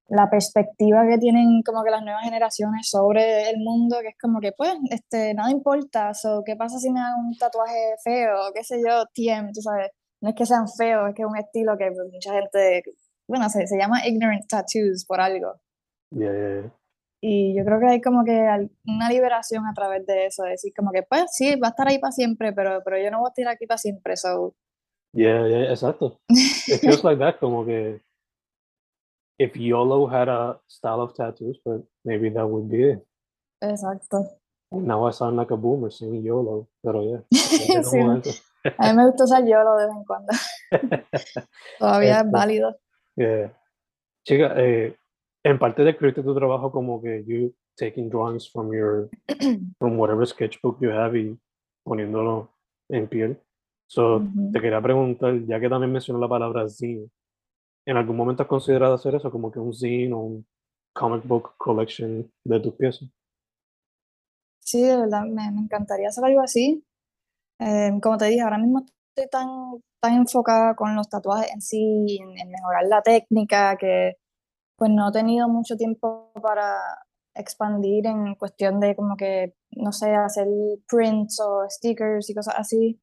la 0.08 0.28
perspectiva 0.28 1.06
que 1.08 1.18
tienen 1.18 1.62
como 1.62 1.84
que 1.84 1.90
las 1.90 2.02
nuevas 2.02 2.24
generaciones 2.24 2.88
sobre 2.88 3.48
el 3.48 3.58
mundo, 3.60 3.98
que 4.02 4.08
es 4.08 4.18
como 4.20 4.40
que 4.40 4.50
pues, 4.52 4.74
este, 4.90 5.34
nada 5.34 5.52
importa, 5.52 6.14
so, 6.14 6.42
¿qué 6.44 6.56
pasa 6.56 6.78
si 6.78 6.90
me 6.90 6.98
hago 6.98 7.20
un 7.20 7.36
tatuaje 7.38 7.94
feo? 8.02 8.50
qué 8.52 8.64
sé 8.64 8.82
yo, 8.84 9.04
TM, 9.14 9.52
tú 9.52 9.60
sabes, 9.62 9.92
no 10.22 10.28
es 10.30 10.34
que 10.34 10.46
sean 10.46 10.68
feos, 10.68 11.08
es 11.08 11.14
que 11.14 11.22
es 11.22 11.28
un 11.28 11.36
estilo 11.36 11.76
que 11.78 11.90
pues, 11.90 12.12
mucha 12.12 12.32
gente, 12.34 12.82
bueno, 13.28 13.48
se, 13.48 13.66
se 13.66 13.78
llama 13.78 14.06
ignorant 14.06 14.46
tattoos 14.48 15.04
por 15.06 15.20
algo. 15.20 15.54
yeah, 16.10 16.32
yeah, 16.32 16.62
yeah. 16.62 16.72
Y 17.22 17.54
yo 17.54 17.64
creo 17.66 17.78
que 17.78 17.86
hay 17.86 18.00
como 18.00 18.24
que 18.24 18.48
una 18.86 19.10
liberación 19.10 19.66
a 19.66 19.74
través 19.74 20.06
de 20.06 20.26
eso, 20.26 20.42
de 20.44 20.50
decir 20.52 20.72
como 20.74 20.90
que 20.90 21.02
pues 21.02 21.26
sí, 21.32 21.54
va 21.56 21.68
a 21.68 21.70
estar 21.70 21.86
ahí 21.86 21.98
para 21.98 22.12
siempre, 22.12 22.54
pero, 22.54 22.80
pero 22.82 22.96
yo 22.96 23.10
no 23.10 23.18
voy 23.18 23.28
a 23.28 23.32
estar 23.36 23.54
aquí 23.54 23.66
para 23.66 23.78
siempre, 23.78 24.16
so... 24.16 24.54
Yeah, 25.12 25.46
yeah, 25.46 25.70
exacto. 25.70 26.18
It 26.30 26.80
feels 26.80 27.04
like 27.04 27.18
that, 27.18 27.38
como 27.38 27.66
que 27.66 28.00
if 29.38 29.56
YOLO 29.56 30.06
had 30.06 30.28
a 30.28 30.60
style 30.68 31.00
of 31.00 31.14
tattoos, 31.14 31.58
but 31.64 31.82
maybe 32.04 32.30
that 32.30 32.46
would 32.46 32.70
be 32.70 32.92
it. 32.92 33.06
Exacto. 33.62 34.24
Now 34.72 35.06
I 35.06 35.10
sound 35.10 35.36
like 35.36 35.50
a 35.50 35.56
boomer 35.56 35.90
saying 35.90 36.22
YOLO, 36.22 36.68
pero 36.82 37.02
yeah. 37.02 37.22
A 38.78 38.90
mí 38.90 38.96
me 38.96 39.06
gusta 39.06 39.24
usar 39.24 39.44
YOLO 39.44 39.76
de 39.76 39.86
vez 39.86 39.94
en 39.96 40.04
cuando, 40.04 40.32
todavía 41.78 42.12
es 42.12 42.16
Este, 42.18 42.30
válido. 42.30 42.76
yeah. 43.16 43.52
Chica, 44.24 44.54
eh, 44.56 44.96
en 45.44 45.58
parte 45.58 45.82
describiste 45.82 46.22
tu 46.22 46.34
trabajo 46.34 46.70
como 46.70 47.00
que 47.02 47.24
you 47.26 47.54
taking 47.76 48.08
drawings 48.10 48.50
from 48.50 48.70
your 48.72 49.08
from 49.78 49.98
whatever 49.98 50.26
sketchbook 50.26 50.78
you 50.80 50.90
have 50.90 51.18
y 51.18 51.38
poniéndolo 51.84 52.50
en 52.90 53.08
piel. 53.08 53.40
So, 53.86 54.16
Ujú. 54.16 54.52
te 54.52 54.60
quería 54.60 54.80
preguntar, 54.80 55.34
ya 55.46 55.58
que 55.58 55.68
también 55.68 55.92
mencionó 55.92 56.20
la 56.20 56.28
palabra 56.28 56.68
zine, 56.68 57.08
¿en 57.86 57.96
algún 57.96 58.16
momento 58.16 58.42
has 58.42 58.48
considerado 58.48 58.94
hacer 58.94 59.14
eso 59.14 59.30
como 59.30 59.50
que 59.50 59.58
un 59.58 59.72
zine 59.72 60.12
o 60.12 60.18
un 60.18 60.46
comic 60.92 61.24
book 61.26 61.54
collection 61.56 62.30
de 62.44 62.60
tus 62.60 62.74
piezas? 62.74 63.08
Sí, 64.60 64.82
de 64.82 64.96
verdad, 64.98 65.24
me, 65.24 65.50
me 65.50 65.60
encantaría 65.62 66.08
hacer 66.08 66.24
algo 66.24 66.42
así. 66.42 66.84
Em, 67.60 68.00
como 68.00 68.16
te 68.16 68.24
dije, 68.26 68.40
ahora 68.40 68.58
mismo 68.58 68.80
estoy 69.14 69.28
tan, 69.30 69.48
tan 70.00 70.14
enfocada 70.14 70.74
con 70.74 70.96
los 70.96 71.08
tatuajes 71.08 71.52
en 71.52 71.60
sí, 71.60 72.18
en, 72.20 72.38
en 72.38 72.50
mejorar 72.50 72.84
la 72.86 73.02
técnica, 73.02 73.76
que 73.76 74.16
pues 74.76 74.90
no 74.90 75.10
he 75.10 75.12
tenido 75.12 75.48
mucho 75.48 75.76
tiempo 75.76 76.32
para 76.42 76.74
expandir 77.34 78.06
en 78.06 78.34
cuestión 78.34 78.80
de 78.80 78.96
como 78.96 79.16
que, 79.16 79.54
no 79.72 79.92
sé, 79.92 80.14
hacer 80.14 80.48
prints 80.88 81.38
o 81.40 81.68
stickers 81.68 82.30
y 82.30 82.34
cosas 82.34 82.54
así, 82.56 83.00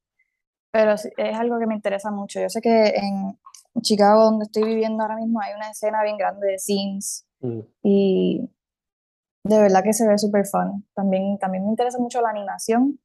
pero 0.71 0.93
es 0.93 1.37
algo 1.39 1.59
que 1.59 1.67
me 1.67 1.75
interesa 1.75 2.11
mucho. 2.11 2.39
Yo 2.41 2.49
sé 2.49 2.59
que 2.61 2.87
en 2.89 3.39
Chicago, 3.81 4.25
donde 4.25 4.45
estoy 4.45 4.63
viviendo 4.63 5.03
ahora 5.03 5.15
mismo, 5.17 5.39
hay 5.39 5.53
una 5.55 5.69
escena 5.69 6.03
bien 6.03 6.17
grande 6.17 6.47
de 6.47 6.59
scenes 6.59 7.23
Mm. 7.39 7.59
y 7.83 8.49
de 9.43 9.59
verdad 9.59 9.83
que 9.83 9.93
se 9.93 10.07
ve 10.07 10.17
súper 10.17 10.45
fun. 10.47 10.87
También, 10.95 11.37
también 11.37 11.63
me 11.63 11.69
interesa 11.69 11.99
mucho 11.99 12.19
la 12.21 12.29
animación. 12.31 12.99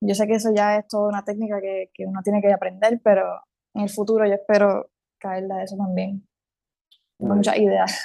Yo 0.00 0.14
sé 0.14 0.26
que 0.26 0.34
eso 0.34 0.50
ya 0.54 0.76
es 0.78 0.86
toda 0.88 1.08
una 1.08 1.24
técnica 1.24 1.60
que, 1.60 1.90
que 1.94 2.06
uno 2.06 2.20
tiene 2.22 2.40
que 2.42 2.52
aprender, 2.52 3.00
pero 3.02 3.40
en 3.74 3.82
el 3.82 3.88
futuro 3.90 4.26
yo 4.26 4.34
espero 4.34 4.90
caerle 5.18 5.54
a 5.54 5.62
eso 5.62 5.76
también. 5.76 6.26
Nice. 7.18 7.34
muchas 7.34 7.56
ideas. 7.58 8.04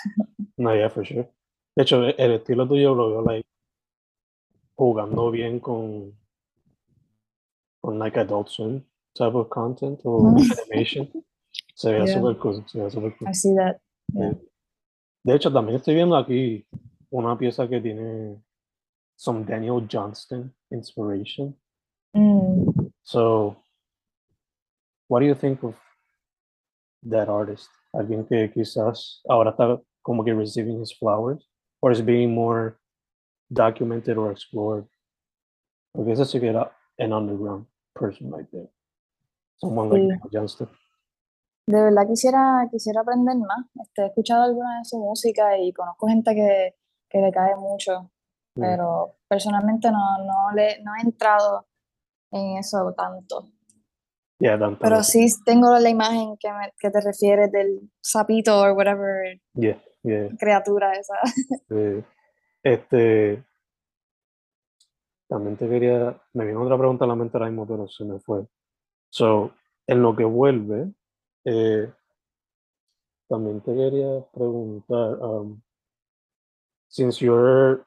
No, 0.57 0.73
yeah, 0.75 0.89
for 0.89 1.05
sure. 1.05 1.29
De 1.75 1.83
hecho, 1.83 2.03
el 2.05 2.31
estilo 2.33 2.67
tuyo 2.67 2.93
lo 2.95 3.09
veo 3.09 3.21
like 3.23 3.47
jugando 4.75 5.31
bien 5.31 5.59
con 5.59 6.13
con 7.81 7.97
like 7.99 8.19
Adult 8.19 8.47
Swim 8.47 8.83
type 9.13 9.35
of 9.35 9.49
content 9.49 9.99
o 10.05 10.21
Mm. 10.23 10.37
animation. 10.69 11.09
Se 11.75 11.91
ve 11.91 12.05
Yeah. 12.05 12.07
súper 12.19 12.37
cool, 12.37 12.63
se 12.67 12.79
ve 12.81 12.89
súper 12.89 13.15
cool. 13.17 13.29
I 13.29 13.33
see 13.33 13.55
that. 13.55 13.77
Yeah. 14.13 14.37
De 15.23 15.35
hecho, 15.35 15.51
también 15.51 15.77
estoy 15.77 15.95
viendo 15.95 16.15
aquí 16.15 16.65
una 17.09 17.37
pieza 17.37 17.67
que 17.67 17.81
tiene 17.81 18.41
some 19.15 19.43
Daniel 19.45 19.87
Johnston 19.91 20.53
inspiration. 20.69 21.55
Mm. 22.15 22.91
So, 23.03 23.55
what 25.07 25.19
do 25.21 25.25
you 25.25 25.35
think 25.35 25.63
of 25.63 25.75
that 27.03 27.29
artist? 27.29 27.69
Alguien 27.93 28.25
que 28.27 28.49
quizás 28.51 29.21
ahora 29.29 29.51
está 29.51 29.81
como 30.01 30.23
que 30.23 30.33
receiving 30.33 30.79
his 30.81 30.93
flowers, 30.93 31.45
or 31.81 31.91
is 31.91 32.01
being 32.01 32.33
more 32.33 32.77
documented 33.51 34.17
or 34.17 34.31
explored? 34.31 34.85
Porque 35.93 36.11
ese 36.13 36.25
sí 36.25 36.39
que 36.39 36.49
era 36.49 36.71
an 36.99 37.11
underground 37.13 37.65
person 37.93 38.31
right 38.31 38.49
there. 38.51 38.69
Someone 39.57 39.89
like 39.89 40.19
Sí. 40.23 40.29
Johnston. 40.31 40.69
De 41.67 41.79
verdad 41.81 42.07
quisiera, 42.07 42.67
quisiera 42.71 43.01
aprender 43.01 43.35
más. 43.37 43.65
Este, 43.81 44.01
he 44.03 44.05
escuchado 44.07 44.43
alguna 44.43 44.79
de 44.79 44.85
su 44.85 44.97
música 44.97 45.57
y 45.57 45.71
conozco 45.73 46.07
gente 46.07 46.33
que, 46.33 46.75
que 47.09 47.19
le 47.19 47.31
cae 47.31 47.55
mucho, 47.55 48.09
Mm. 48.55 48.61
pero 48.61 49.15
personalmente 49.29 49.89
no, 49.91 50.17
no, 50.25 50.51
le, 50.53 50.81
no 50.83 50.91
he 50.95 51.01
entrado 51.05 51.67
en 52.31 52.57
eso 52.57 52.93
tanto. 52.95 53.49
Yeah, 54.39 54.57
tanto. 54.57 54.79
Pero 54.81 55.03
sí 55.03 55.27
tengo 55.45 55.77
la 55.77 55.89
imagen 55.89 56.35
que, 56.39 56.51
me- 56.51 56.73
que 56.79 56.89
te 56.89 57.01
refieres 57.01 57.51
del 57.51 57.91
sapito 58.01 58.59
o 58.61 58.73
whatever 58.73 59.39
Yeah, 59.53 59.79
yeah. 60.03 60.29
criatura 60.39 60.93
esa. 60.93 61.15
Este, 62.63 63.43
también 65.27 65.57
te 65.57 65.67
quería, 65.67 66.19
me 66.33 66.45
vino 66.45 66.61
otra 66.63 66.77
pregunta 66.77 67.05
a 67.05 67.07
la 67.07 67.15
mente 67.15 67.37
ahora 67.37 67.49
mismo, 67.49 67.67
pero 67.67 67.87
se 67.87 68.03
me 68.05 68.19
fue. 68.19 68.45
So, 69.09 69.51
en 69.87 70.01
lo 70.01 70.15
que 70.15 70.23
vuelve, 70.25 70.91
eh, 71.45 71.91
también 73.27 73.61
te 73.61 73.73
quería 73.73 74.25
preguntar, 74.33 75.17
um, 75.21 75.61
since 76.89 77.19
you're, 77.23 77.85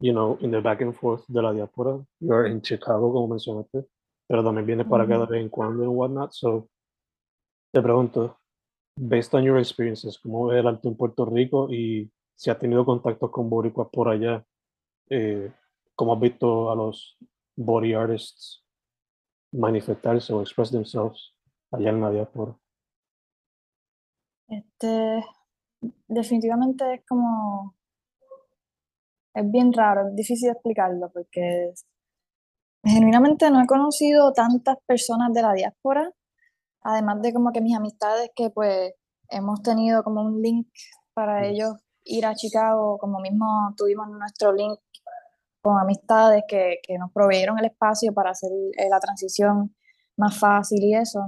you 0.00 0.12
know, 0.12 0.38
in 0.40 0.50
the 0.50 0.60
back 0.60 0.80
and 0.82 0.94
forth 0.94 1.24
de 1.28 1.40
la 1.42 1.52
diáspora, 1.52 2.04
you're 2.20 2.46
in 2.46 2.60
Chicago, 2.62 3.12
como 3.12 3.28
mencionaste, 3.28 3.86
pero 4.28 4.42
también 4.44 4.66
vienes 4.66 4.86
para 4.86 5.04
acá 5.04 5.18
de 5.18 5.26
vez 5.26 5.42
en 5.42 5.48
cuando 5.48 5.84
and 5.84 5.92
whatnot, 5.92 6.32
so, 6.32 6.68
te 7.72 7.80
pregunto, 7.80 8.38
based 8.96 9.34
on 9.34 9.44
your 9.44 9.58
experiences, 9.58 10.18
¿cómo 10.18 10.46
ves 10.46 10.60
el 10.60 10.66
arte 10.66 10.88
en 10.88 10.96
Puerto 10.96 11.24
Rico 11.24 11.68
y 11.70 12.10
si 12.34 12.50
has 12.50 12.58
tenido 12.58 12.84
contactos 12.84 13.30
con 13.30 13.48
boricuas 13.48 13.88
por 13.92 14.08
allá? 14.08 14.44
Eh, 15.08 15.52
¿Cómo 15.94 16.14
has 16.14 16.20
visto 16.20 16.70
a 16.70 16.76
los 16.76 17.16
body 17.56 17.94
artists 17.94 18.62
manifestarse 19.52 20.32
o 20.32 20.42
express 20.42 20.70
themselves 20.70 21.34
allá 21.70 21.90
en 21.90 22.00
la 22.00 22.10
diáspora? 22.10 22.56
Este, 24.48 25.24
definitivamente 26.06 26.94
es 26.94 27.06
como, 27.06 27.74
es 29.36 29.50
bien 29.50 29.72
raro, 29.72 30.08
es 30.08 30.16
difícil 30.16 30.50
explicarlo 30.50 31.10
porque 31.12 31.74
genuinamente 32.82 33.50
no 33.50 33.62
he 33.62 33.66
conocido 33.66 34.32
tantas 34.32 34.78
personas 34.86 35.32
de 35.34 35.42
la 35.42 35.52
diáspora, 35.52 36.10
además 36.82 37.20
de 37.20 37.34
como 37.34 37.52
que 37.52 37.60
mis 37.60 37.76
amistades 37.76 38.30
que 38.34 38.48
pues 38.50 38.94
hemos 39.28 39.60
tenido 39.62 40.02
como 40.02 40.22
un 40.22 40.40
link 40.40 40.68
para 41.12 41.40
Mm. 41.40 41.44
ellos 41.44 41.74
ir 42.04 42.24
a 42.24 42.34
Chicago, 42.34 42.96
como 42.98 43.20
mismo 43.20 43.74
tuvimos 43.76 44.08
nuestro 44.08 44.52
link 44.52 44.78
con 45.60 45.78
amistades 45.78 46.44
que, 46.48 46.78
que 46.82 46.96
nos 46.96 47.12
proveyeron 47.12 47.58
el 47.58 47.66
espacio 47.66 48.14
para 48.14 48.30
hacer 48.30 48.50
eh, 48.78 48.88
la 48.88 49.00
transición 49.00 49.74
más 50.16 50.38
fácil 50.38 50.82
y 50.82 50.94
eso. 50.94 51.20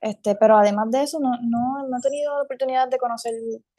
Este, 0.00 0.34
pero 0.34 0.56
además 0.56 0.90
de 0.90 1.02
eso, 1.02 1.20
no, 1.20 1.30
no, 1.42 1.86
no 1.88 1.98
he 1.98 2.00
tenido 2.00 2.36
la 2.36 2.42
oportunidad 2.42 2.88
de 2.88 2.98
conocer 2.98 3.34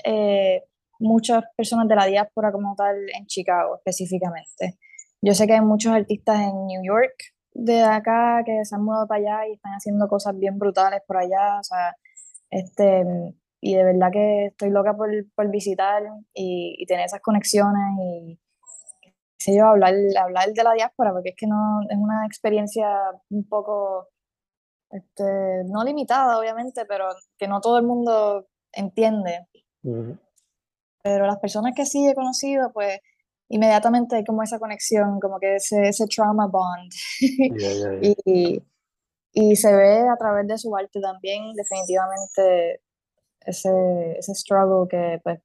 eh, 0.06 0.64
muchas 1.00 1.44
personas 1.56 1.88
de 1.88 1.96
la 1.96 2.06
diáspora 2.06 2.52
como 2.52 2.76
tal 2.76 2.96
en 3.18 3.26
Chicago 3.26 3.78
específicamente. 3.78 4.78
Yo 5.22 5.34
sé 5.34 5.48
que 5.48 5.54
hay 5.54 5.62
muchos 5.62 5.94
artistas 5.94 6.40
en 6.42 6.68
New 6.68 6.82
York 6.84 7.16
de 7.54 7.84
acá 7.84 8.44
que 8.46 8.64
se 8.66 8.76
han 8.76 8.84
mudado 8.84 9.08
para 9.08 9.20
allá 9.22 9.48
y 9.48 9.54
están 9.54 9.74
haciendo 9.74 10.08
cosas 10.08 10.38
bien 10.38 10.60
brutales 10.60 11.02
por 11.08 11.18
allá, 11.18 11.60
o 11.60 11.64
sea, 11.64 11.96
este, 12.50 13.04
y 13.62 13.76
de 13.76 13.84
verdad 13.84 14.12
que 14.12 14.48
estoy 14.48 14.70
loca 14.70 14.96
por, 14.96 15.10
por 15.36 15.50
visitar 15.50 16.04
y, 16.34 16.76
y 16.78 16.86
tener 16.86 17.06
esas 17.06 17.22
conexiones 17.22 17.98
y 18.00 18.40
sé 19.46 19.58
yo, 19.58 19.68
hablar, 19.68 19.94
hablar 20.20 20.54
de 20.54 20.64
la 20.64 20.74
diáspora, 20.74 21.12
porque 21.12 21.30
es 21.30 21.36
que 21.36 21.48
no, 21.48 21.82
es 21.90 21.98
una 21.98 22.26
experiencia 22.26 22.90
un 23.30 23.48
poco 23.48 24.08
este, 24.90 25.64
no 25.66 25.84
limitada, 25.84 26.40
obviamente, 26.40 26.86
pero 26.86 27.06
que 27.38 27.48
no 27.48 27.62
todo 27.62 27.78
el 27.78 27.86
mundo 27.86 28.48
entiende. 28.72 29.48
Pero 31.06 31.28
las 31.28 31.38
personas 31.38 31.74
que 31.76 31.86
sí 31.86 32.08
he 32.08 32.16
conocido, 32.16 32.72
pues 32.74 33.00
inmediatamente 33.48 34.16
hay 34.16 34.26
como 34.26 34.42
esa 34.42 34.58
conexión, 34.58 35.20
como 35.20 35.40
que 35.40 35.58
ese, 35.58 35.90
ese 35.90 36.08
trauma 36.08 36.48
bond. 36.48 36.92
Yeah, 37.20 37.74
yeah, 37.74 38.00
yeah. 38.02 38.16
y, 38.26 38.64
y 39.32 39.56
se 39.56 39.72
ve 39.76 40.00
a 40.00 40.18
través 40.18 40.48
de 40.48 40.58
su 40.58 40.76
arte 40.76 41.00
también, 41.00 41.54
definitivamente, 41.54 42.82
ese, 43.42 44.18
ese 44.18 44.34
struggle 44.34 44.88
que, 44.90 45.20
pues, 45.24 45.40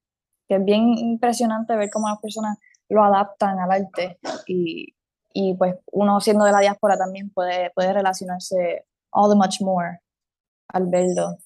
que 0.49 0.55
es 0.55 0.64
bien 0.64 0.96
impresionante 0.96 1.77
ver 1.77 1.90
cómo 1.90 2.09
las 2.09 2.20
personas 2.23 2.57
lo 2.88 3.05
adaptan 3.05 3.59
al 3.59 3.70
arte. 3.70 4.18
Y, 4.46 4.94
y 5.35 5.55
pues 5.59 5.75
uno 5.92 6.23
siendo 6.23 6.46
de 6.46 6.53
la 6.53 6.61
diáspora 6.61 6.96
también 6.96 7.29
puede, 7.29 7.70
puede 7.73 7.92
relacionarse 7.92 8.87
all 9.11 9.31
the 9.31 9.37
much 9.37 9.61
more 9.61 10.01
al 10.68 10.87
verlo. 10.87 11.37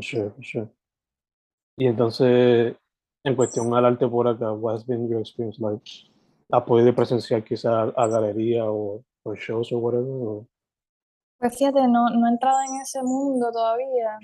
Sure, 0.00 0.32
sure. 0.40 0.68
Y 1.76 1.86
entonces, 1.86 2.76
en 3.24 3.36
cuestión 3.36 3.72
al 3.74 3.84
arte 3.84 4.08
por 4.08 4.26
acá, 4.28 4.52
what 4.52 4.74
has 4.76 4.86
been 4.86 5.08
your 5.08 5.20
experience 5.20 5.58
like? 5.60 5.82
¿Has 6.50 6.62
podido 6.64 6.94
presenciar 6.94 7.44
quizá 7.44 7.82
a 7.82 8.06
galería 8.08 8.64
o, 8.70 9.04
o 9.24 9.34
shows 9.34 9.72
o 9.72 9.78
whatever? 9.78 10.06
o- 10.08 10.46
Pues 11.38 11.56
fíjate, 11.56 11.86
no, 11.88 12.08
no 12.10 12.26
he 12.26 12.30
entrado 12.30 12.58
en 12.62 12.80
ese 12.80 13.02
mundo 13.02 13.50
todavía, 13.52 14.18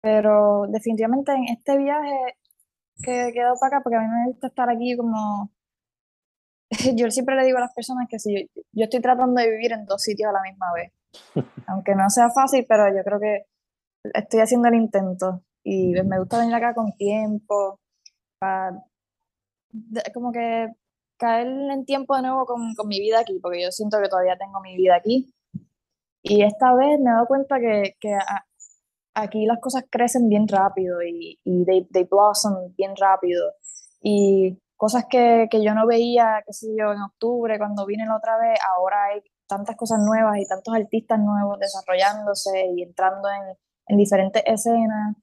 pero 0.00 0.66
definitivamente 0.68 1.32
en 1.32 1.44
este 1.44 1.78
viaje 1.78 2.36
que 3.02 3.28
he 3.28 3.32
quedado 3.32 3.56
para 3.60 3.76
acá, 3.78 3.82
porque 3.82 3.96
a 3.96 4.00
mí 4.00 4.06
me 4.08 4.30
gusta 4.30 4.48
estar 4.48 4.68
aquí 4.70 4.96
como... 4.96 5.50
Yo 6.96 7.10
siempre 7.10 7.36
le 7.36 7.44
digo 7.44 7.58
a 7.58 7.62
las 7.62 7.74
personas 7.74 8.06
que 8.08 8.18
si 8.18 8.34
yo, 8.34 8.62
yo 8.72 8.84
estoy 8.84 9.00
tratando 9.00 9.40
de 9.40 9.50
vivir 9.50 9.72
en 9.72 9.84
dos 9.86 10.02
sitios 10.02 10.28
a 10.30 10.32
la 10.32 10.40
misma 10.42 10.72
vez, 10.72 10.92
aunque 11.66 11.94
no 11.94 12.08
sea 12.10 12.30
fácil, 12.30 12.66
pero 12.68 12.88
yo 12.94 13.02
creo 13.04 13.20
que 13.20 13.46
estoy 14.14 14.40
haciendo 14.40 14.68
el 14.68 14.74
intento 14.74 15.42
y 15.64 15.92
me 16.04 16.18
gusta 16.20 16.38
venir 16.40 16.54
acá 16.54 16.74
con 16.74 16.92
tiempo, 16.96 17.80
para 18.38 18.84
como 20.12 20.32
que 20.32 20.68
caer 21.16 21.46
en 21.46 21.84
tiempo 21.84 22.16
de 22.16 22.22
nuevo 22.22 22.44
con, 22.46 22.74
con 22.74 22.88
mi 22.88 23.00
vida 23.00 23.20
aquí, 23.20 23.38
porque 23.40 23.62
yo 23.62 23.70
siento 23.70 24.00
que 24.02 24.08
todavía 24.08 24.36
tengo 24.36 24.60
mi 24.60 24.76
vida 24.76 24.96
aquí. 24.96 25.32
Y 26.22 26.42
esta 26.42 26.74
vez 26.74 27.00
me 27.00 27.10
he 27.10 27.14
dado 27.14 27.26
cuenta 27.26 27.60
que, 27.60 27.96
que 28.00 28.14
a- 28.14 28.46
aquí 29.14 29.46
las 29.46 29.60
cosas 29.60 29.84
crecen 29.90 30.28
bien 30.28 30.48
rápido 30.48 31.02
y, 31.02 31.40
y 31.44 31.64
they, 31.66 31.86
they 31.92 32.04
blossom 32.04 32.74
bien 32.76 32.94
rápido. 32.96 33.52
Y 34.02 34.58
cosas 34.76 35.06
que, 35.10 35.48
que 35.50 35.64
yo 35.64 35.74
no 35.74 35.86
veía, 35.86 36.42
qué 36.46 36.52
sé 36.52 36.68
yo, 36.78 36.92
en 36.92 37.02
octubre, 37.02 37.58
cuando 37.58 37.86
vine 37.86 38.06
la 38.06 38.16
otra 38.16 38.38
vez, 38.38 38.58
ahora 38.76 39.04
hay 39.06 39.22
tantas 39.48 39.76
cosas 39.76 40.00
nuevas 40.00 40.38
y 40.38 40.46
tantos 40.46 40.74
artistas 40.74 41.20
nuevos 41.20 41.58
desarrollándose 41.60 42.66
y 42.76 42.82
entrando 42.82 43.28
en, 43.30 43.56
en 43.88 43.96
diferentes 43.98 44.42
escenas. 44.46 45.16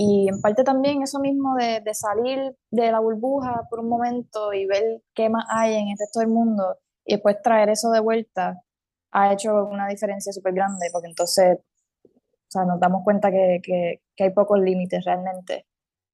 Y 0.00 0.28
en 0.28 0.40
parte 0.40 0.62
también 0.62 1.02
eso 1.02 1.18
mismo 1.18 1.56
de, 1.56 1.80
de 1.80 1.92
salir 1.92 2.38
de 2.70 2.92
la 2.92 3.00
burbuja 3.00 3.66
por 3.68 3.80
un 3.80 3.88
momento 3.88 4.52
y 4.52 4.64
ver 4.64 5.02
qué 5.12 5.28
más 5.28 5.44
hay 5.50 5.74
en 5.74 5.88
el 5.88 5.96
resto 5.98 6.20
del 6.20 6.28
mundo 6.28 6.78
y 7.04 7.14
después 7.14 7.42
traer 7.42 7.70
eso 7.70 7.90
de 7.90 7.98
vuelta 7.98 8.62
ha 9.10 9.32
hecho 9.32 9.64
una 9.64 9.88
diferencia 9.88 10.32
súper 10.32 10.54
grande, 10.54 10.86
porque 10.92 11.08
entonces, 11.08 11.58
o 12.04 12.46
sea, 12.46 12.64
nos 12.64 12.78
damos 12.78 13.02
cuenta 13.02 13.32
que, 13.32 13.60
que, 13.60 14.00
hay 14.22 14.30
pocos 14.30 14.60
límites 14.60 15.04
realmente 15.04 15.66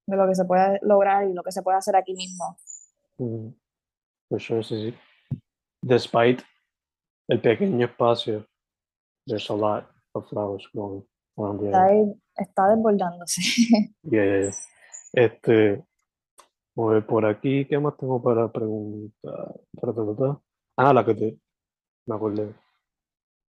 de 0.07 0.16
lo 0.16 0.27
que 0.27 0.35
se 0.35 0.47
puede 0.47 0.79
lograr 0.81 1.29
y 1.29 1.35
lo 1.35 1.42
que 1.42 1.53
se 1.53 1.62
puede 1.62 1.77
hacer 1.77 1.94
aquí 1.94 2.14
mismo. 2.14 2.57
Mm, 3.18 3.49
sure, 4.38 4.62
sí, 4.62 4.92
sí. 4.92 5.38
Despite 5.83 6.42
el 7.29 7.42
pequeño 7.42 7.85
espacio, 7.85 8.47
there's 9.27 9.51
a 9.51 9.55
lot 9.55 9.85
of 10.14 10.27
flowers 10.31 10.66
growing 10.73 11.05
Está, 11.37 11.85
ahí- 11.85 12.14
está 12.37 12.68
desbordándose. 12.68 13.40
Yeah, 14.05 14.25
yeah, 14.25 14.40
yeah. 14.42 14.55
Este, 15.14 15.85
ver 16.77 17.07
por 17.07 17.25
aquí, 17.25 17.64
¿qué 17.66 17.79
más 17.79 17.97
tengo 17.97 18.23
para 18.23 18.51
preguntar? 18.53 19.55
Ta, 19.81 19.87
ta, 19.87 19.94
ta, 19.94 20.16
ta. 20.16 20.40
Ah, 20.77 20.92
la 20.92 21.05
que 21.05 21.14
te 21.14 21.38
me 22.07 22.14
acordé. 22.14 22.55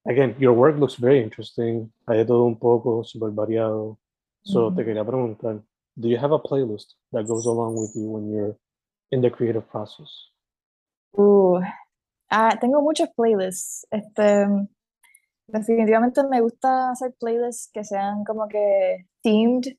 Again, 0.04 0.34
your 0.38 0.52
work 0.52 0.78
looks 0.78 0.96
very 0.98 1.20
interesting. 1.22 1.92
Hay 2.06 2.18
de 2.18 2.24
todo 2.26 2.44
un 2.44 2.58
poco, 2.58 3.02
súper 3.04 3.30
variado. 3.30 3.98
So, 4.42 4.70
te 4.74 4.82
Ujú. 4.82 4.84
quería 4.86 5.04
preguntar, 5.04 5.62
do 5.94 6.08
you 6.08 6.18
have 6.18 6.32
a 6.34 6.38
playlist 6.42 6.96
that 7.12 7.24
goes 7.26 7.46
along 7.46 7.76
with 7.76 7.92
you 7.94 8.10
when 8.10 8.30
you're 8.32 8.56
in 9.10 9.20
the 9.22 9.30
creative 9.30 9.64
process? 9.70 10.10
Uh, 11.16 11.60
ah, 12.30 12.56
tengo 12.60 12.82
muchos 12.82 13.08
playlists. 13.16 13.86
Este, 13.90 14.46
definitivamente 15.52 16.22
me 16.24 16.40
gusta 16.40 16.90
hacer 16.90 17.14
playlists 17.20 17.70
que 17.72 17.84
sean 17.84 18.24
como 18.24 18.48
que 18.48 19.06
themed. 19.22 19.76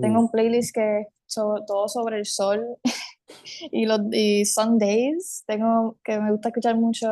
Tengo 0.00 0.20
un 0.20 0.30
playlist 0.30 0.72
que 0.74 1.00
es 1.00 1.06
so- 1.26 1.64
todo 1.66 1.88
sobre 1.88 2.18
el 2.18 2.24
sol 2.24 2.64
y 3.72 3.84
los 3.86 4.00
y 4.12 4.44
Sundays. 4.44 5.42
Tengo 5.46 5.96
que 6.04 6.18
me 6.20 6.30
gusta 6.30 6.48
escuchar 6.50 6.76
mucho. 6.76 7.08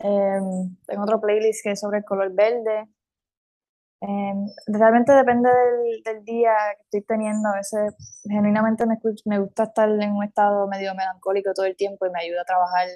Em, 0.00 0.76
tengo 0.86 1.02
otro 1.04 1.20
playlist 1.20 1.62
que 1.62 1.70
es 1.72 1.80
sobre 1.80 1.98
el 1.98 2.04
color 2.04 2.32
verde. 2.34 2.88
Em, 4.02 4.46
realmente 4.66 5.12
depende 5.12 5.48
del, 5.50 6.02
del 6.02 6.24
día 6.24 6.52
que 6.76 6.82
estoy 6.84 7.02
teniendo. 7.02 7.48
A 7.50 7.56
veces 7.56 7.94
genuinamente 8.24 8.86
me, 8.86 8.98
me 9.26 9.38
gusta 9.38 9.64
estar 9.64 9.88
en 9.90 10.12
un 10.12 10.24
estado 10.24 10.66
medio 10.66 10.94
melancólico 10.94 11.52
todo 11.54 11.66
el 11.66 11.76
tiempo 11.76 12.06
y 12.06 12.10
me 12.10 12.20
ayuda 12.20 12.42
a 12.42 12.44
trabajar, 12.44 12.88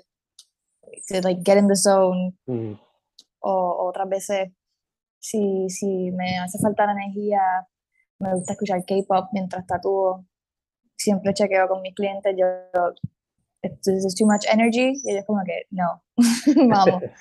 to 1.09 1.21
like 1.23 1.43
get 1.45 1.59
in 1.59 1.69
the 1.69 1.77
zone. 1.77 2.35
mm, 2.47 2.73
O 3.47 3.89
otras 3.89 4.09
veces, 4.09 4.53
si, 5.19 5.69
si 5.69 6.11
me 6.13 6.39
hace 6.39 6.59
falta 6.59 6.87
la 6.87 6.93
energía, 6.93 7.41
me 8.19 8.35
gusta 8.35 8.53
escuchar 8.53 8.85
K-pop 8.87 9.29
mientras 9.33 9.67
tatúo. 9.67 10.25
Siempre 10.97 11.35
chequeo 11.35 11.69
con 11.69 11.83
mis 11.83 11.95
clientes, 11.95 12.35
yo, 12.39 12.47
this 13.83 14.05
is 14.05 14.15
too 14.15 14.27
much 14.27 14.47
energy, 14.51 14.95
y 15.05 15.11
ellos 15.11 15.25
como 15.27 15.43
que, 15.45 15.67
no, 15.71 16.03
vamos. 16.69 17.03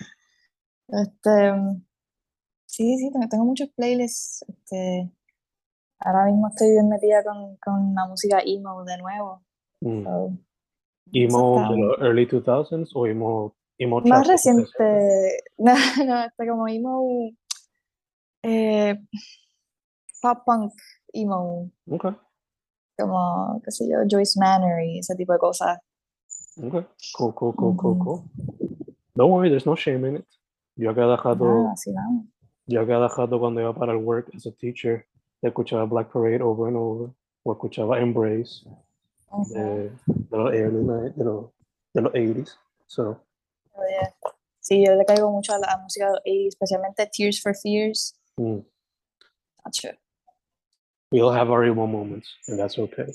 Este, 0.85 1.53
sí, 2.67 2.97
sí, 2.97 3.09
tengo, 3.11 3.27
tengo 3.27 3.45
muchos 3.45 3.69
playlists. 3.69 4.45
Este, 4.47 5.09
ahora 5.97 6.25
mismo 6.25 6.49
estoy 6.49 6.71
bien 6.71 6.87
metida 6.89 7.23
con, 7.23 7.57
con 7.57 7.95
la 7.95 8.05
música 8.05 8.41
emo 8.45 8.83
de 8.83 8.97
nuevo. 8.97 9.41
mm. 9.81 10.03
so, 10.03 10.37
¿Emo 11.11 11.69
de 11.69 11.77
los 11.77 11.99
early 11.99 12.25
2000s 12.27 12.89
o 12.93 13.07
emo, 13.07 13.55
más 13.87 14.27
reciente, 14.27 15.43
no, 15.57 15.73
no, 16.05 16.23
este 16.25 16.47
como 16.47 16.67
emo, 16.67 17.29
eh, 18.43 18.95
pop 20.21 20.39
punk 20.45 20.73
emo, 21.13 21.69
Okay, 21.89 22.15
como, 22.97 23.61
qué 23.63 23.71
sé 23.71 23.87
yo, 23.89 23.97
Joyce 24.09 24.39
Manor 24.39 24.81
y 24.83 24.99
ese 24.99 25.15
tipo 25.15 25.33
de 25.33 25.39
cosas. 25.39 25.79
okay. 26.57 26.85
Cool, 27.17 27.33
cool, 27.33 27.55
cool, 27.55 27.97
cool. 27.97 28.23
Don't 29.15 29.31
worry, 29.31 29.49
there's 29.49 29.65
no 29.65 29.75
shame 29.75 30.05
in 30.07 30.15
it. 30.17 30.25
Yo 30.75 30.89
a 30.89 30.95
cada 30.95 31.15
rato, 31.17 31.45
Nada, 31.45 31.73
así 31.73 31.91
vamos. 31.93 32.25
yo 32.65 32.81
a 32.81 32.87
cada 32.87 33.07
rato 33.07 33.39
cuando 33.39 33.61
iba 33.61 33.73
para 33.73 33.91
el 33.93 33.99
work 34.03 34.29
as 34.35 34.45
a 34.47 34.51
teacher, 34.51 35.05
escuchaba 35.41 35.85
Black 35.85 36.11
Parade 36.11 36.41
over 36.41 36.67
and 36.67 36.77
over, 36.77 37.11
o 37.43 37.51
escuchaba 37.53 37.99
Embrace 37.99 38.65
de, 39.49 39.89
de 39.89 40.37
los 40.37 40.53
early 40.53 40.83
night- 40.83 41.15
de 41.15 41.23
los, 41.25 41.45
de 41.93 42.01
los 42.01 42.13
80s. 42.13 42.57
So, 42.87 43.19
yeah. 43.89 44.13
Sí, 44.59 44.85
yo 44.85 44.95
le 44.95 45.05
caigo 45.05 45.29
mucho 45.29 45.53
a 45.53 45.59
la 45.59 45.77
música 45.77 46.09
80s, 46.25 46.47
especialmente 46.47 47.09
Tears 47.11 47.41
for 47.41 47.53
Fears. 47.53 48.15
mm, 48.37 48.63
Tacho. 49.63 49.89
we 51.11 51.21
all 51.21 51.31
have 51.31 51.51
our 51.51 51.63
emo 51.63 51.85
moments, 51.85 52.27
and 52.47 52.57
that's 52.57 52.79
okay. 52.79 53.05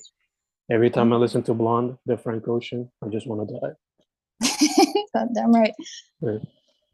Every 0.71 0.91
time 0.91 1.13
I 1.13 1.17
listen 1.17 1.43
to 1.45 1.55
Blonde, 1.55 1.99
the 2.07 2.17
Frank 2.17 2.47
Ocean, 2.47 2.91
I 3.03 3.09
just 3.09 3.27
want 3.27 3.49
to 3.49 3.59
die. 3.59 3.75
Damn 5.35 5.53
right. 5.53 5.75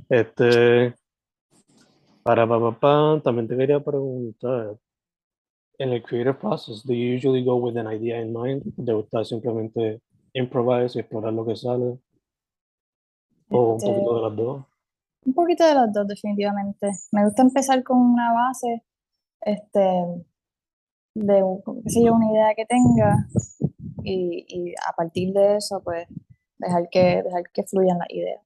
Este, 0.09 0.95
para 2.25 2.47
papá, 2.47 3.21
también 3.23 3.49
te 3.49 3.57
quería 3.57 3.81
preguntar, 3.81 4.79
en 5.79 5.93
el 5.93 6.03
creative 6.03 6.39
process, 6.39 6.83
do 6.83 6.95
you 6.95 7.15
usually 7.15 7.45
go 7.45 7.57
with 7.57 7.77
an 7.77 7.87
idea 7.87 8.21
in 8.21 8.33
mind? 8.33 8.63
¿Te 8.77 8.93
gusta 8.93 9.25
simplemente 9.25 10.01
improvise 10.33 10.97
y 10.97 11.01
explorar 11.01 11.35
lo 11.35 11.45
que 11.45 11.57
sale? 11.57 11.99
¿O 13.51 13.59
un 13.75 13.77
Este, 13.77 13.93
poquito 13.93 14.15
de 14.17 14.23
las 14.23 14.37
dos? 14.37 14.65
Un 15.27 15.35
poquito 15.35 15.65
de 15.67 15.75
las 15.75 15.93
dos, 15.93 16.07
definitivamente. 16.07 16.89
Me 17.13 17.25
gusta 17.25 17.43
empezar 17.43 17.83
con 17.83 17.99
una 17.99 18.33
base, 18.33 18.83
este, 19.43 19.81
de, 21.15 21.43
un- 21.43 21.63
qué 21.83 21.91
sé 21.91 22.05
yo, 22.05 22.15
una 22.15 22.31
idea 22.31 22.55
que 22.55 22.67
tenga 22.67 23.27
y, 24.03 24.45
y 24.49 24.75
a 24.87 24.93
partir 24.97 25.33
de 25.33 25.57
eso, 25.57 25.81
pues, 25.83 26.07
dejar 26.59 26.89
que, 26.91 27.23
dejar 27.23 27.45
que 27.53 27.63
fluyan 27.65 27.99
las 27.99 28.11
ideas. 28.11 28.41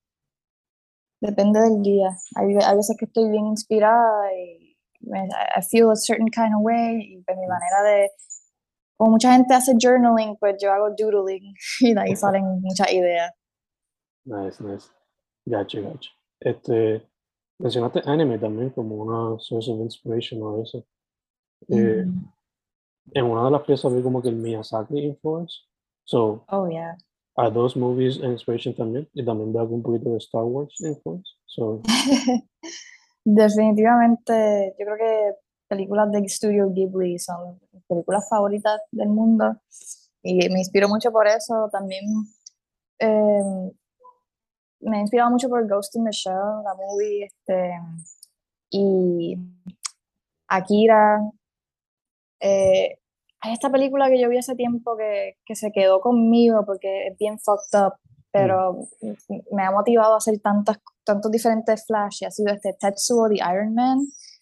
Depende 1.21 1.61
del 1.61 1.83
día. 1.83 2.11
Hay, 2.37 2.55
hay 2.65 2.77
veces 2.77 2.97
que 2.99 3.07
estoy 3.07 3.31
bien 3.31 3.47
inspirada 3.47 4.33
y 4.35 4.77
me, 5.01 5.21
I 5.27 5.59
I 5.59 5.63
feel 5.63 5.91
a 5.91 5.97
certain 5.97 6.29
kind 6.29 6.55
of 6.55 6.63
way 6.63 7.01
y 7.01 7.23
pues 7.23 7.37
mi 7.37 7.47
manera 7.47 7.83
de, 7.83 8.11
como 8.97 9.13
mucha 9.13 9.33
gente 9.33 9.55
hace 9.55 9.73
journaling, 9.81 10.37
pues 10.39 10.57
yo 10.63 10.73
hago 10.73 10.91
doodling 10.97 11.55
y 11.81 11.95
de 11.95 12.01
ahí 12.01 12.15
salen 12.17 12.61
muchas 12.61 12.93
ideas. 12.93 13.33
Nice, 14.29 14.63
nice. 14.63 14.89
Gotcha, 15.47 15.81
gotcha. 15.81 16.11
Este, 16.41 17.03
mencionaste 17.59 18.03
anime 18.05 18.39
también 18.39 18.71
como 18.71 18.97
una 18.97 19.39
source 19.41 19.71
of 19.71 19.81
inspiration 19.81 20.43
o 20.43 20.63
eso. 20.63 20.85
Eh, 21.69 22.05
en 23.15 23.25
una 23.25 23.45
de 23.47 23.51
las 23.51 23.63
piezas 23.63 23.93
vi 23.95 24.03
como 24.03 24.21
que 24.21 24.29
el 24.29 24.37
Miyazaki 24.37 24.99
influence. 24.99 25.55
So, 26.05 26.45
Oh, 26.51 26.69
yeah. 26.69 26.95
are 27.37 27.51
those 27.51 27.79
movies 27.79 28.19
inspiration 28.19 28.75
también? 28.75 29.09
Y 29.15 29.25
también 29.25 29.53
veo 29.53 29.65
un 29.65 29.83
poquito 29.83 30.11
de 30.11 30.19
Star 30.19 30.45
Wars 30.45 30.75
influence. 30.81 31.31
So, 31.47 31.83
Definitivamente, 33.25 34.75
yo 34.79 34.85
creo 34.85 34.97
que 34.97 35.35
películas 35.69 36.11
de 36.13 36.29
Studio 36.29 36.71
Ghibli 36.71 37.19
son 37.19 37.59
mis 37.73 37.83
películas 37.85 38.27
favoritas 38.29 38.81
del 38.91 39.09
mundo 39.09 39.57
y 40.23 40.49
me 40.51 40.59
inspiro 40.61 40.89
mucho 40.89 41.11
por 41.13 41.27
eso. 41.27 41.69
También 41.71 42.05
eh, 43.01 43.73
me 44.81 44.99
he 44.99 45.01
inspirado 45.01 45.31
mucho 45.31 45.49
por 45.49 45.67
Ghost 45.69 45.97
in 45.97 46.05
the 46.05 46.11
Shell, 46.13 46.63
la 46.65 46.75
movie, 46.75 47.25
este, 47.25 47.73
y 48.71 49.37
Akira. 50.49 51.21
Eh, 52.41 52.99
hay 53.41 53.53
esta 53.53 53.71
película 53.71 54.09
que 54.09 54.21
yo 54.21 54.29
vi 54.29 54.39
hace 54.39 54.55
tiempo 54.55 54.97
que, 54.97 55.37
que 55.45 55.55
se 55.55 55.71
quedó 55.73 56.01
conmigo 56.01 56.65
porque 56.65 57.09
es 57.09 57.17
bien 57.19 57.39
fucked 57.39 57.79
up, 57.87 57.95
pero 58.33 58.89
m- 59.01 59.17
me 59.53 59.63
ha 59.65 59.71
motivado 59.71 60.15
a 60.15 60.19
hacer 60.19 60.39
tantas, 60.41 60.79
tantos 61.05 61.31
diferentes 61.31 61.85
flash 61.87 62.19
y 62.23 62.25
ha 62.27 62.31
sido 62.31 62.53
este 62.53 62.75
Tetsuo 62.79 63.29
the 63.29 63.37
Iron 63.37 63.75
Man, 63.75 63.99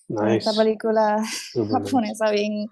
nice. 0.09 0.37
esta 0.39 0.53
película 0.53 1.17
japonesa 1.71 2.31
bien, 2.31 2.67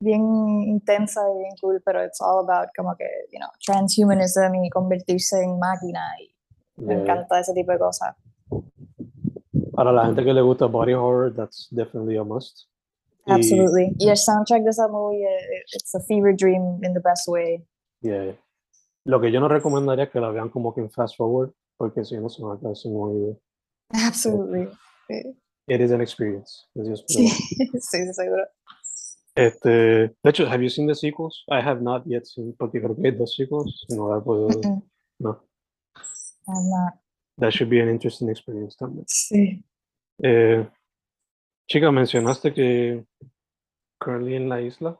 bien 0.00 0.22
intensa 0.66 1.20
y 1.34 1.38
bien 1.38 1.52
cool, 1.60 1.82
pero 1.84 2.02
it's 2.04 2.20
all 2.20 2.38
about 2.48 2.68
como 2.76 2.94
que, 2.96 3.06
you 3.32 3.38
know, 3.38 3.48
transhumanism 3.64 4.54
y 4.64 4.70
convertirse 4.70 5.42
en 5.42 5.58
máquina 5.58 6.00
y 6.20 6.34
me 6.76 6.94
Yeah. 6.94 7.02
encanta 7.02 7.40
ese 7.40 7.52
tipo 7.54 7.72
de 7.72 7.78
cosas. 7.78 8.14
Para 9.72 9.92
la 9.92 10.06
gente 10.06 10.24
que 10.24 10.32
le 10.32 10.40
gusta 10.42 10.66
body 10.66 10.94
horror, 10.94 11.34
that's 11.34 11.68
definitely 11.70 12.16
a 12.16 12.24
must. 12.24 12.68
Y- 13.26 13.32
Absolutely. 13.32 13.94
Y 13.98 14.08
el 14.08 14.16
soundtrack 14.16 14.62
de 14.62 14.70
esa 14.70 14.88
movie, 14.88 15.22
eh, 15.24 15.62
it's 15.74 15.94
a 15.94 16.00
fever 16.00 16.34
dream 16.34 16.82
in 16.84 16.94
the 16.94 17.00
best 17.00 17.26
way. 17.28 17.66
Yeah. 18.00 18.36
Lo 19.04 19.20
que 19.20 19.30
yo 19.30 19.40
no 19.40 19.48
recomendaría 19.48 20.04
es 20.04 20.10
que 20.10 20.20
la 20.20 20.30
vean 20.30 20.48
como 20.48 20.74
que 20.74 20.80
en 20.80 20.90
fast 20.90 21.16
forward, 21.16 21.52
porque 21.76 22.04
si 22.04 22.16
no 22.16 22.28
se 22.28 22.42
van 22.42 22.56
a 22.56 22.60
quedar 22.60 22.76
sin 22.76 22.94
oído. 22.96 23.38
Absolutely. 23.90 24.68
Sí, 25.08 25.36
It 25.68 25.80
is 25.80 25.90
an 25.92 26.00
experience. 26.00 26.64
es 26.74 27.04
sí, 27.08 27.28
sí, 27.28 28.12
seguro. 28.12 28.44
Este, 29.34 29.68
de 29.68 30.14
hecho, 30.30 30.46
have 30.46 30.62
you 30.62 30.70
seen 30.70 30.86
the 30.88 30.94
sequels? 30.94 31.44
I 31.48 31.60
have 31.60 31.82
not 31.82 32.04
yet 32.06 32.24
seen, 32.24 32.54
porque 32.58 32.80
creo 32.80 32.96
que 32.96 33.08
hay 33.08 33.14
dos 33.14 33.34
sequels. 33.36 33.84
No 33.90 34.08
la 34.14 34.20
puedo, 34.22 34.48
Mm-mm. 34.48 34.82
no. 35.18 35.42
I'm 36.46 36.70
not. 36.70 36.94
That 37.38 37.52
should 37.52 37.70
be 37.70 37.80
an 37.80 37.88
interesting 37.88 38.30
experience 38.30 38.76
también. 38.76 39.04
Sí. 39.06 39.62
Eh, 40.22 40.66
chica, 41.68 41.90
mencionaste 41.90 42.54
que 42.54 43.04
currently 43.98 44.36
en 44.36 44.48
la 44.48 44.60
isla 44.60 44.98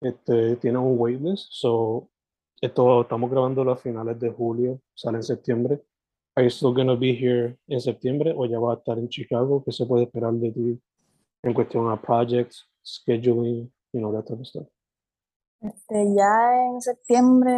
este, 0.00 0.56
tiene 0.56 0.78
un 0.78 0.98
waitlist, 0.98 1.48
so 1.50 2.08
esto 2.60 3.02
estamos 3.02 3.30
grabando 3.30 3.68
a 3.70 3.76
finales 3.76 4.18
de 4.20 4.30
julio, 4.30 4.80
sale 4.94 5.18
en 5.18 5.22
septiembre. 5.22 5.82
are 6.36 6.42
you 6.44 6.50
still 6.50 6.72
going 6.72 6.86
to 6.86 6.96
be 6.96 7.14
here 7.14 7.56
en 7.68 7.80
septiembre 7.80 8.32
o 8.36 8.44
ya 8.44 8.58
va 8.58 8.72
a 8.72 8.76
estar 8.76 8.98
en 8.98 9.08
Chicago? 9.08 9.62
¿Qué 9.64 9.72
se 9.72 9.86
puede 9.86 10.04
esperar 10.04 10.32
de 10.34 10.52
ti 10.52 10.80
en 11.42 11.54
cuestión 11.54 11.90
a 11.90 12.00
projects, 12.00 12.68
scheduling, 12.84 13.72
you 13.92 14.00
know, 14.00 14.12
that 14.12 14.26
type 14.26 14.40
of 14.40 14.46
stuff? 14.46 14.66
Este, 15.62 16.14
ya 16.14 16.66
en 16.66 16.82
septiembre, 16.82 17.56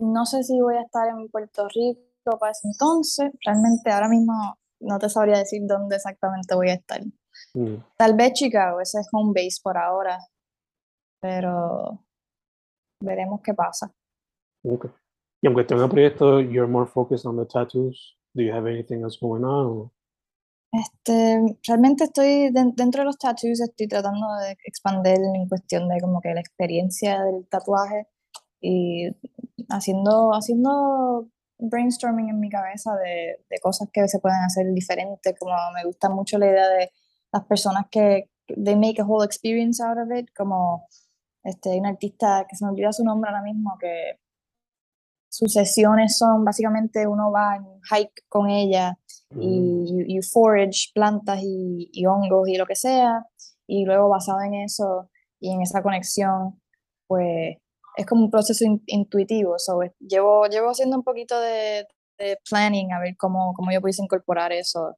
no 0.00 0.24
sé 0.26 0.42
si 0.44 0.60
voy 0.60 0.76
a 0.76 0.82
estar 0.82 1.08
en 1.08 1.28
Puerto 1.28 1.66
Rico 1.68 2.38
para 2.38 2.52
ese 2.52 2.68
entonces. 2.68 3.30
Realmente 3.44 3.90
ahora 3.90 4.08
mismo 4.08 4.32
no 4.80 4.98
te 4.98 5.08
sabría 5.08 5.38
decir 5.38 5.62
dónde 5.66 5.96
exactamente 5.96 6.54
voy 6.54 6.70
a 6.70 6.74
estar. 6.74 7.00
Mm, 7.54 7.76
Tal 7.96 8.14
vez 8.16 8.32
Chicago, 8.34 8.80
ese 8.80 9.00
es 9.00 9.08
home 9.12 9.32
base 9.34 9.58
por 9.62 9.76
ahora, 9.78 10.18
pero 11.20 12.04
veremos 13.02 13.40
qué 13.42 13.54
pasa. 13.54 13.92
okay. 14.64 14.90
Y 15.40 15.46
en 15.46 15.54
cuestión 15.54 15.80
a 15.80 15.88
proyectos, 15.88 16.42
you're 16.50 16.66
more 16.66 16.86
focused 16.90 17.24
on 17.26 17.36
the 17.36 17.46
tattoos. 17.46 18.16
Do 18.34 18.42
you 18.42 18.52
have 18.52 18.68
anything 18.68 19.02
else 19.02 19.18
going 19.20 19.44
on? 19.44 19.66
or- 19.66 19.90
Este, 20.72 21.56
realmente 21.66 22.04
estoy 22.04 22.50
den- 22.50 22.74
dentro 22.76 23.00
de 23.00 23.06
los 23.06 23.16
tattoos, 23.18 23.60
estoy 23.60 23.88
tratando 23.88 24.26
de 24.42 24.56
expandir 24.64 25.16
en 25.34 25.48
cuestión 25.48 25.88
de 25.88 26.00
como 26.00 26.20
que 26.20 26.34
la 26.34 26.40
experiencia 26.40 27.22
del 27.24 27.46
tatuaje 27.48 28.06
y 28.60 29.08
haciendo, 29.68 30.30
haciendo 30.32 31.28
brainstorming 31.58 32.28
en 32.28 32.40
mi 32.40 32.48
cabeza 32.48 32.94
de, 32.96 33.44
de 33.48 33.58
cosas 33.60 33.88
que 33.92 34.06
se 34.08 34.20
pueden 34.20 34.38
hacer 34.38 34.66
diferentes, 34.72 35.34
como 35.38 35.52
me 35.74 35.84
gusta 35.84 36.08
mucho 36.08 36.38
la 36.38 36.46
idea 36.46 36.68
de 36.68 36.90
las 37.32 37.44
personas 37.44 37.86
que 37.90 38.30
they 38.48 38.76
make 38.76 39.00
a 39.00 39.04
whole 39.04 39.24
experience 39.24 39.82
out 39.82 39.98
of 39.98 40.10
it, 40.16 40.28
como 40.36 40.86
este, 41.44 41.78
un 41.78 41.86
artista 41.86 42.46
que 42.48 42.56
se 42.56 42.64
me 42.64 42.70
olvida 42.72 42.92
su 42.92 43.04
nombre 43.04 43.30
ahora 43.30 43.42
mismo, 43.42 43.76
que 43.80 44.18
sus 45.30 45.52
sesiones 45.52 46.16
son 46.16 46.44
básicamente 46.44 47.06
uno 47.06 47.30
va 47.30 47.56
en 47.56 47.64
hike 47.90 48.24
con 48.28 48.48
ella 48.48 48.98
y 49.30 49.84
you, 49.86 50.04
you 50.06 50.22
forage 50.22 50.90
plantas 50.94 51.40
y, 51.42 51.90
y 51.92 52.06
hongos 52.06 52.48
y 52.48 52.56
lo 52.56 52.66
que 52.66 52.74
sea, 52.74 53.26
y 53.66 53.84
luego 53.84 54.08
basado 54.08 54.40
en 54.40 54.54
eso 54.54 55.10
y 55.38 55.52
en 55.52 55.62
esa 55.62 55.82
conexión, 55.82 56.60
pues 57.06 57.58
es 57.98 58.06
como 58.06 58.24
un 58.24 58.30
proceso 58.30 58.64
in- 58.64 58.82
intuitivo. 58.86 59.58
So, 59.58 59.80
llevo, 59.98 60.46
llevo 60.46 60.70
haciendo 60.70 60.96
un 60.96 61.02
poquito 61.02 61.38
de, 61.40 61.86
de 62.18 62.38
planning 62.48 62.92
a 62.92 63.00
ver 63.00 63.16
cómo, 63.16 63.52
cómo 63.54 63.70
yo 63.72 63.80
pudiese 63.80 64.02
incorporar 64.02 64.52
eso 64.52 64.96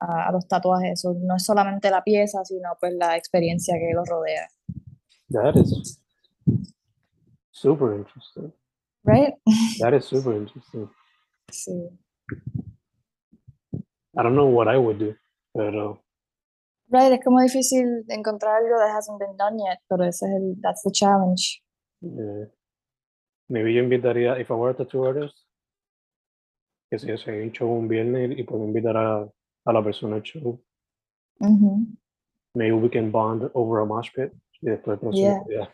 a, 0.00 0.28
a 0.28 0.32
los 0.32 0.46
tatuajes. 0.46 1.00
So, 1.00 1.14
no 1.14 1.36
es 1.36 1.44
solamente 1.44 1.90
la 1.90 2.02
pieza, 2.02 2.44
sino 2.44 2.70
pues 2.80 2.94
la 2.94 3.16
experiencia 3.16 3.74
que 3.74 3.92
los 3.94 4.08
rodea. 4.08 4.48
That 5.30 5.56
is 5.56 6.00
super 7.50 7.94
interesting. 7.94 8.52
Right? 9.02 9.34
That 9.80 9.92
is 9.94 10.04
super 10.04 10.34
interesting. 10.34 10.88
Sí. 11.50 11.72
I 14.16 14.22
don't 14.22 14.34
know 14.36 14.46
what 14.48 14.68
I 14.68 14.78
would 14.78 14.98
do, 14.98 15.14
pero 15.52 16.00
Right, 16.86 17.12
es 17.12 17.24
como 17.24 17.40
difícil 17.40 18.04
encontrar 18.08 18.56
algo 18.56 18.76
that 18.78 18.94
hasn't 18.94 19.18
been 19.18 19.36
done 19.36 19.58
yet, 19.58 19.80
pero 19.88 20.04
ese 20.04 20.26
es 20.26 20.32
el, 20.32 20.54
that's 20.62 20.82
the 20.82 20.92
challenge. 20.92 21.63
Eh, 22.04 22.50
maybe 23.48 23.72
yo 23.74 23.82
invitaría, 23.82 24.38
if 24.38 24.50
I 24.50 24.54
were 24.54 24.70
a 24.70 24.76
tattoo 24.76 25.06
artist, 25.06 25.36
que 26.90 26.98
si 26.98 27.16
se 27.16 27.42
un 27.42 27.52
show 27.52 27.68
un 27.68 27.88
viernes 27.88 28.38
y 28.38 28.42
puedo 28.44 28.64
invitar 28.64 28.96
a, 28.96 29.28
a 29.64 29.72
la 29.72 29.82
persona 29.82 30.16
al 30.16 30.22
show. 30.22 30.60
Ujú, 31.40 31.86
Maybe 32.54 32.72
we 32.72 32.88
can 32.88 33.10
bond 33.10 33.50
over 33.54 33.80
a 33.80 33.84
mosh 33.84 34.10
pit. 34.14 34.32
Y 34.60 34.70
después, 34.70 34.98
el 35.02 35.12
Yeah. 35.12 35.68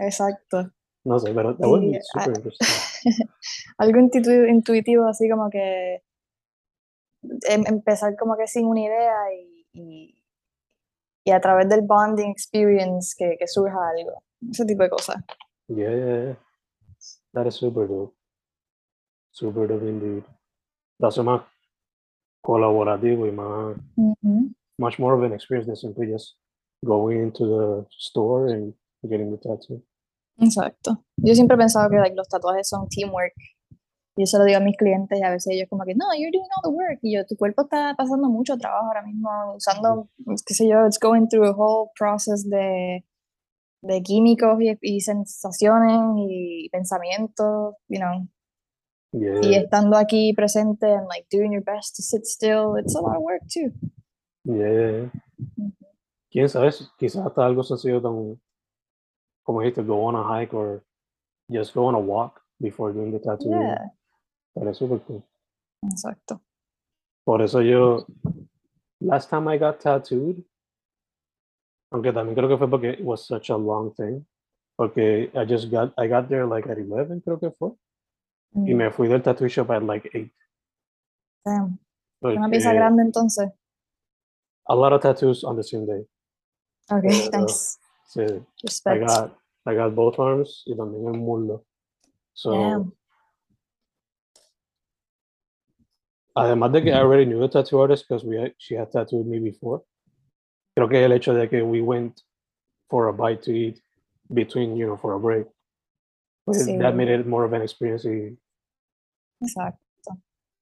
Exacto. 0.00 0.70
No 1.04 1.18
sé, 1.18 1.34
pero 1.34 1.54
that 1.56 1.68
would 1.68 1.80
be 1.82 1.94
Sí, 1.94 2.00
super 2.12 2.32
ah, 2.32 2.36
interesting. 2.36 2.68
algo 3.78 3.98
intuitivo, 3.98 4.46
intuitivo 4.46 5.06
así 5.06 5.28
como 5.28 5.50
que 5.50 6.02
em- 7.48 7.64
empezar 7.66 8.16
como 8.16 8.36
que 8.36 8.46
sin 8.46 8.66
una 8.66 8.80
idea 8.80 9.14
y, 9.34 9.66
y, 9.72 10.24
y 11.24 11.30
a 11.30 11.40
través 11.40 11.68
del 11.68 11.82
bonding 11.82 12.30
experience 12.30 13.14
que, 13.18 13.36
que 13.38 13.46
surja 13.46 13.76
algo. 13.90 14.22
Ese 14.50 14.64
tipo 14.64 14.82
de 14.82 14.90
cosas. 14.90 15.16
Yeah, 15.68 15.90
yeah, 15.90 16.22
yeah. 16.24 16.34
That 17.32 17.46
is 17.46 17.54
super 17.56 17.86
dope. 17.86 18.14
Super 19.32 19.66
dope 19.66 19.82
indeed. 19.82 20.24
Lo 20.98 21.08
hace 21.08 21.22
más 21.22 21.42
colaborativo 22.42 23.26
y 23.26 23.32
más, 23.32 23.76
much 24.78 24.98
more 24.98 25.14
of 25.14 25.22
an 25.22 25.32
experience 25.32 25.66
than 25.66 25.76
simply 25.76 26.06
just 26.06 26.36
going 26.84 27.20
into 27.20 27.46
the 27.46 27.86
store 27.90 28.48
and 28.48 28.74
getting 29.08 29.30
the 29.30 29.38
tattoo. 29.38 29.82
Exacto. 30.38 31.04
Yo 31.16 31.34
siempre 31.34 31.54
he 31.56 31.58
pensado 31.58 31.88
que 31.90 31.96
like, 31.96 32.14
los 32.14 32.28
tatuajes 32.28 32.68
son 32.68 32.88
teamwork. 32.88 33.32
Yo 34.16 34.26
se 34.26 34.38
lo 34.38 34.44
digo 34.44 34.58
a 34.58 34.60
mis 34.60 34.76
clientes 34.76 35.18
y 35.18 35.22
a 35.24 35.30
veces 35.30 35.52
ellos 35.54 35.68
como 35.68 35.84
que, 35.84 35.94
no, 35.94 36.06
you're 36.14 36.30
doing 36.30 36.46
all 36.56 36.62
the 36.62 36.70
work. 36.70 37.00
Y 37.02 37.16
yo, 37.16 37.26
tu 37.26 37.36
cuerpo 37.36 37.62
está 37.62 37.94
pasando 37.96 38.28
mucho 38.28 38.56
trabajo 38.56 38.86
ahora 38.86 39.02
mismo, 39.02 39.28
usando, 39.56 40.08
qué 40.46 40.54
sé 40.54 40.68
yo, 40.68 40.86
it's 40.86 40.98
going 41.00 41.26
through 41.26 41.48
a 41.48 41.52
whole 41.52 41.90
process 41.98 42.48
de, 42.48 43.04
de 43.84 44.02
químicos 44.02 44.58
y, 44.60 44.76
y 44.80 45.00
sensaciones 45.00 46.16
y 46.28 46.68
pensamientos, 46.70 47.74
you 47.88 47.98
know. 48.00 48.26
Yeah, 49.12 49.40
Y 49.42 49.54
estando 49.54 49.96
aquí 49.96 50.32
presente 50.34 50.86
and 50.92 51.06
like 51.06 51.26
doing 51.30 51.52
your 51.52 51.62
best 51.62 51.94
to 51.96 52.02
sit 52.02 52.24
still, 52.26 52.74
it's 52.76 52.96
a 52.96 53.00
lot 53.00 53.16
of 53.16 53.22
work 53.22 53.42
too. 53.48 53.70
yeah, 54.44 54.72
yeah. 54.72 55.10
Quién 56.32 56.48
sabe, 56.48 56.70
quizás 56.98 57.24
hasta 57.24 57.46
algo 57.46 57.62
sencillo 57.62 58.00
tan, 58.02 58.40
como 59.44 59.60
dijiste, 59.60 59.84
go 59.86 60.04
on 60.06 60.16
a 60.16 60.24
hike 60.24 60.52
or 60.52 60.82
just 61.48 61.74
go 61.74 61.86
on 61.86 61.94
a 61.94 61.98
walk 62.00 62.40
before 62.60 62.92
doing 62.92 63.12
the 63.12 63.20
tattoo. 63.20 63.50
Yeah, 63.50 63.78
That 64.56 64.68
is 64.68 64.78
super 64.78 64.98
cool. 65.06 65.22
exacto. 65.84 66.40
Por 67.24 67.40
eso 67.40 67.60
yo, 67.60 68.04
last 69.00 69.30
time 69.30 69.46
I 69.46 69.58
got 69.58 69.78
tattooed, 69.80 70.42
aunque 71.94 72.12
también 72.12 72.34
creo 72.34 72.48
que 72.48 72.58
fue 72.58 72.68
porque 72.68 72.90
it 72.90 73.00
was 73.02 73.24
such 73.24 73.50
a 73.50 73.56
long 73.56 73.94
thing, 73.94 74.26
porque 74.76 75.30
I 75.32 75.44
just 75.46 75.70
got, 75.70 75.94
I 75.96 76.08
got 76.08 76.28
there 76.28 76.44
like 76.44 76.68
at 76.68 76.76
11 76.76 77.22
creo 77.22 77.38
que 77.38 77.52
fue, 77.52 77.70
y 78.52 78.74
Mm, 78.74 78.76
me 78.76 78.90
fui 78.90 79.06
del 79.08 79.22
tattoo 79.22 79.48
shop 79.48 79.70
at 79.70 79.82
like 79.84 80.10
8. 80.12 80.32
damn. 81.44 81.78
Una 82.20 82.48
pieza 82.48 82.72
grande 82.72 83.02
entonces. 83.02 83.48
a 84.66 84.74
lot 84.74 84.92
of 84.92 85.02
tattoos 85.02 85.44
on 85.44 85.56
the 85.56 85.62
same 85.62 85.86
day. 85.86 86.04
Okay, 86.90 87.30
nice. 87.30 87.78
Sí, 88.08 88.22
I 88.86 88.98
got, 88.98 89.38
I 89.66 89.74
got 89.74 89.94
both 89.94 90.18
arms 90.18 90.64
y 90.66 90.74
también 90.74 91.06
el 91.14 91.20
muslo. 91.20 91.64
So, 92.32 92.50
Damn. 92.50 92.92
además 96.34 96.72
de 96.72 96.82
que 96.82 96.90
I 96.90 96.98
already 96.98 97.24
knew 97.26 97.38
the 97.40 97.48
tattoo 97.48 97.80
artist 97.80 98.06
because 98.08 98.24
we 98.24 98.52
she 98.58 98.74
had 98.74 98.90
tattooed 98.90 99.26
me 99.26 99.38
before, 99.38 99.82
creo 100.74 100.88
que 100.88 101.04
el 101.04 101.12
hecho 101.12 101.34
de 101.34 101.48
que 101.48 101.62
we 101.62 101.80
went 101.80 102.20
for 102.88 103.08
a 103.08 103.12
bite 103.12 103.42
to 103.44 103.52
eat 103.52 103.80
between, 104.28 104.76
you 104.76 104.86
know, 104.86 104.96
for 104.96 105.14
a 105.14 105.18
break, 105.18 105.46
pues, 106.44 106.64
Sí. 106.66 106.78
that 106.78 106.94
made 106.94 107.08
it 107.10 107.26
more 107.26 107.44
of 107.46 107.52
an 107.52 107.62
experience 107.62 108.04
y 108.04 108.36
Exacto. 109.40 109.78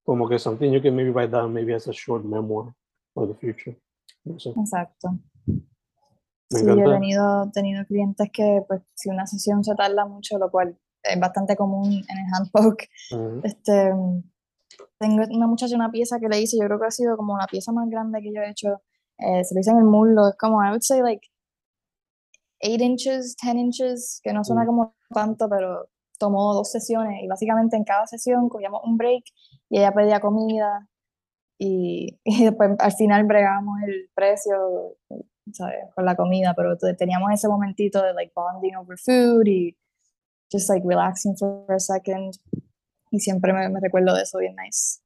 como 0.05 0.27
que 0.27 0.37
something 0.39 0.71
you 0.71 0.81
can 0.81 0.95
maybe 0.95 1.09
write 1.11 1.31
down 1.31 1.53
maybe 1.53 1.73
as 1.73 1.87
a 1.87 1.93
short 1.93 2.23
memoir 2.23 2.73
for 3.13 3.27
the 3.27 3.33
future. 3.33 3.75
No 4.25 4.37
sé. 4.39 4.51
Exacto. 4.51 5.11
Me 6.51 6.59
Sí, 6.59 6.65
yo 6.65 6.73
he 6.73 6.77
encanta. 6.77 6.91
tenido, 6.99 7.51
tenido 7.51 7.85
clientes 7.85 8.29
que, 8.31 8.63
pues, 8.67 8.81
si 8.93 9.09
una 9.09 9.25
sesión 9.25 9.63
se 9.63 9.73
tarda 9.75 10.05
mucho, 10.05 10.37
lo 10.37 10.51
cual 10.51 10.77
es 11.01 11.19
bastante 11.19 11.55
común 11.55 11.91
en 11.93 12.17
el 12.17 12.25
handpoke, 12.33 12.89
Ujú. 13.11 13.41
este, 13.43 13.91
tengo 14.99 15.23
una 15.31 15.47
muchacha, 15.47 15.75
una 15.75 15.91
pieza 15.91 16.19
que 16.19 16.29
le 16.29 16.39
hice, 16.41 16.57
yo 16.59 16.65
creo 16.67 16.79
que 16.79 16.85
ha 16.87 16.91
sido 16.91 17.17
como 17.17 17.37
la 17.37 17.47
pieza 17.47 17.71
más 17.71 17.89
grande 17.89 18.21
que 18.21 18.31
yo 18.33 18.41
he 18.41 18.49
hecho, 18.51 18.81
eh, 19.17 19.43
se 19.43 19.53
lo 19.55 19.61
hice 19.61 19.71
en 19.71 19.77
el 19.77 19.85
muslo, 19.85 20.29
es 20.29 20.35
como, 20.37 20.63
I 20.63 20.69
would 20.69 20.81
say 20.81 21.01
like 21.01 21.27
8 22.61 22.81
inches, 22.81 23.35
10 23.41 23.55
inches, 23.55 24.21
que 24.23 24.33
no 24.33 24.43
suena 24.43 24.65
como 24.65 24.95
tanto, 25.13 25.49
pero 25.49 25.89
tomó 26.17 26.53
dos 26.53 26.71
sesiones 26.71 27.21
y 27.21 27.27
básicamente 27.27 27.75
en 27.75 27.83
cada 27.83 28.07
sesión 28.07 28.47
cogíamos 28.47 28.81
un 28.85 28.97
break 28.97 29.23
y 29.69 29.79
ella 29.79 29.91
pedía 29.91 30.19
comida 30.19 30.87
y, 31.57 32.19
y 32.23 32.45
después 32.45 32.71
al 32.79 32.91
final 32.93 33.25
bregamos 33.25 33.79
el 33.85 34.09
precio, 34.13 34.95
¿sabes? 35.51 35.93
Con 35.95 36.05
la 36.05 36.15
comida, 36.15 36.53
pero 36.55 36.77
te- 36.77 36.93
teníamos 36.93 37.31
ese 37.31 37.47
momentito 37.47 38.01
de 38.01 38.13
like 38.13 38.31
bonding 38.35 38.75
over 38.75 38.97
food 38.97 39.45
y 39.47 39.77
just 40.51 40.69
like 40.69 40.85
relaxing 40.87 41.35
for 41.35 41.65
a 41.69 41.79
second 41.79 42.35
y 43.11 43.19
siempre 43.19 43.53
me, 43.53 43.69
me 43.69 43.79
recuerdo 43.79 44.15
de 44.15 44.23
eso 44.23 44.39
bien 44.39 44.55
nice. 44.55 44.99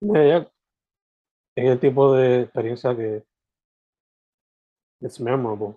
Yeah, 0.00 0.24
yeah. 0.24 0.52
Es 1.54 1.70
el 1.70 1.78
tipo 1.78 2.14
de 2.14 2.42
experiencia 2.42 2.96
que 2.96 3.24
it's 5.02 5.20
memorable. 5.20 5.76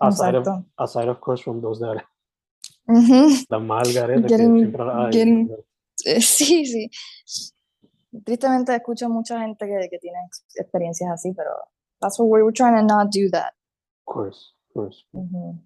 Aside 0.00 0.34
of, 0.36 0.44
Exacto. 0.44 0.64
aside 0.78 1.08
of 1.08 1.20
course 1.20 1.40
from 1.42 1.60
those 1.60 1.80
that 1.80 2.04
Ujú. 2.88 3.28
las 3.50 3.62
margaretas 3.62 4.22
que 4.26 4.36
Getting- 4.36 4.58
siempre 4.58 4.82
hay. 4.84 5.10
getting- 5.12 5.50
Eh, 6.04 6.20
Sí, 6.20 6.66
sí. 6.66 6.90
Tristemente 8.24 8.74
escucho 8.74 9.08
mucha 9.08 9.40
gente 9.40 9.66
que, 9.66 9.88
que 9.90 9.98
tiene 9.98 10.18
experiencias 10.54 11.10
así, 11.10 11.32
pero 11.34 11.50
that's 12.00 12.18
what 12.18 12.28
we 12.28 12.42
were 12.42 12.52
trying 12.52 12.76
to 12.76 12.82
not 12.82 13.10
do 13.10 13.28
that. 13.30 13.52
Of 14.06 14.14
course, 14.14 14.52
of 14.68 14.74
course. 14.74 15.04
Ujú. 15.14 15.58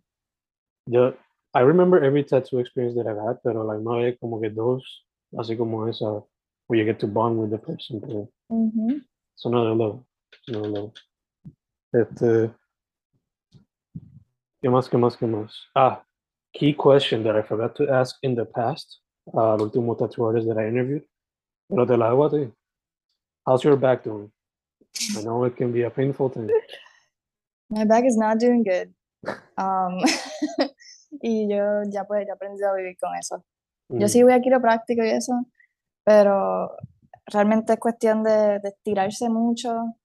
Yo, 0.86 1.14
I 1.54 1.60
remember 1.62 2.02
every 2.02 2.24
tattoo 2.24 2.58
experience 2.60 2.96
that 2.96 3.06
I've 3.06 3.18
had, 3.20 3.40
pero 3.42 3.64
la 3.64 3.74
misma 3.74 3.98
vez 3.98 4.18
como 4.20 4.40
que 4.40 4.50
those 4.50 4.84
así 5.38 5.56
como 5.56 5.86
esa, 5.88 6.22
where 6.68 6.78
you 6.80 6.84
get 6.84 6.98
to 7.00 7.06
bond 7.06 7.38
with 7.38 7.50
the 7.50 7.58
person, 7.58 8.00
pero 8.00 8.28
Ujú. 8.50 9.00
it's 9.34 9.44
another 9.44 9.70
level, 9.74 10.06
it's 10.32 10.48
another 10.48 10.68
level. 10.70 10.92
Este, 11.92 12.50
¿qué 14.62 14.68
más, 14.70 14.88
qué 14.88 14.96
más, 14.96 15.16
qué 15.16 15.26
más? 15.26 15.52
Ah, 15.74 16.02
key 16.52 16.74
question 16.74 17.22
that 17.24 17.36
I 17.36 17.42
forgot 17.42 17.74
to 17.76 17.88
ask 17.90 18.16
in 18.22 18.34
the 18.34 18.44
past, 18.44 19.00
uh, 19.32 19.52
al 19.54 19.60
último 19.60 19.96
tattoo 19.96 20.26
artist 20.26 20.48
that 20.48 20.58
I 20.58 20.68
interviewed, 20.68 21.04
pero 21.68 21.86
te 21.86 21.96
la 21.96 22.10
hago 22.10 22.24
a 22.26 22.30
ti. 22.30 22.52
How's 23.46 23.64
your 23.64 23.76
back 23.76 24.04
doing? 24.04 24.30
I 25.16 25.22
know 25.22 25.44
it 25.44 25.56
can 25.56 25.72
be 25.72 25.82
a 25.82 25.90
painful 25.90 26.28
thing. 26.28 26.48
My 27.70 27.84
back 27.84 28.04
is 28.04 28.16
not 28.16 28.38
doing 28.38 28.62
good. 28.64 28.92
Um, 29.56 30.00
y 31.22 31.46
yo 31.48 31.82
ya 31.90 32.04
pues 32.04 32.26
ya 32.26 32.34
aprendí 32.34 32.62
a 32.64 32.72
vivir 32.74 32.96
con 33.00 33.14
eso. 33.16 33.44
Yo 33.88 34.06
Mm, 34.06 34.08
sí 34.08 34.22
voy 34.22 34.32
a 34.32 34.40
quiropráctico 34.40 35.02
y 35.04 35.10
eso, 35.10 35.32
pero 36.04 36.76
realmente 37.26 37.72
es 37.72 37.78
cuestión 37.80 38.22
de, 38.22 38.60
de 38.60 38.68
estirarse 38.68 39.28
mucho, 39.28 39.96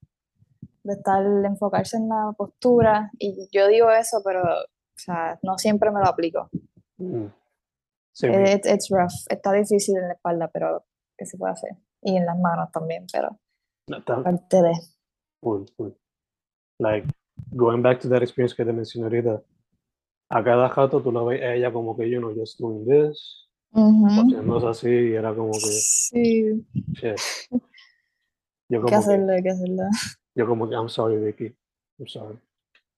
de 0.86 0.94
estar, 0.94 1.26
enfocarse 1.46 1.98
en 1.98 2.08
la 2.10 2.32
postura. 2.38 3.12
Y 3.20 3.48
yo 3.52 3.68
digo 3.68 3.90
eso, 3.92 4.22
pero 4.24 4.42
o 4.44 4.66
sea, 4.98 5.38
no 5.44 5.58
siempre 5.58 5.92
me 5.92 6.00
lo 6.00 6.08
aplico. 6.08 6.50
mm. 6.98 7.26
Same 8.14 8.34
here. 8.34 8.54
It- 8.54 8.66
it's 8.66 8.90
rough. 8.90 9.12
Está 9.30 9.52
difícil 9.52 9.98
en 9.98 10.08
la 10.08 10.14
espalda, 10.14 10.48
pero 10.48 10.86
¿qué 11.18 11.26
se 11.26 11.38
puede 11.38 11.54
hacer? 11.54 11.72
Y 12.02 12.16
en 12.16 12.26
las 12.26 12.38
manos 12.40 12.72
también, 12.72 13.06
pero 13.12 13.38
No, 13.88 14.04
parte 14.06 14.62
de... 14.62 14.72
Cool, 15.42 15.66
cool. 15.76 15.98
Like, 16.80 17.08
going 17.52 17.82
back 17.82 18.00
to 18.02 18.10
that 18.10 18.22
experience 18.22 18.56
que 18.56 18.64
te 18.64 18.72
mencioné 18.72 19.06
ahorita, 19.08 19.42
a 20.30 20.44
cada 20.44 20.70
jato 20.70 21.02
tú 21.02 21.12
la 21.12 21.24
ves 21.24 21.42
a 21.42 21.54
ella 21.56 21.74
como 21.74 21.96
que, 21.98 22.10
you 22.10 22.20
know, 22.20 22.34
just 22.34 22.60
doing 22.60 22.86
this, 22.86 23.48
Ujú. 23.72 24.08
haciendo 24.08 24.70
así, 24.70 24.90
y 24.90 25.14
era 25.14 25.36
como 25.36 25.52
que, 25.52 25.60
Sí, 25.60 26.66
shit. 26.94 27.18
Yo 28.70 28.80
como 28.82 28.90
que, 28.90 28.96
hacerlo, 28.96 29.34
hay 29.34 29.44
que 29.44 29.50
hacerlo. 29.50 29.84
Yo 30.36 30.46
como 30.48 30.68
que, 30.70 30.76
I'm 30.76 30.90
sorry, 30.90 31.18
Vicky, 31.18 31.56
I'm 32.00 32.08
sorry. 32.08 32.38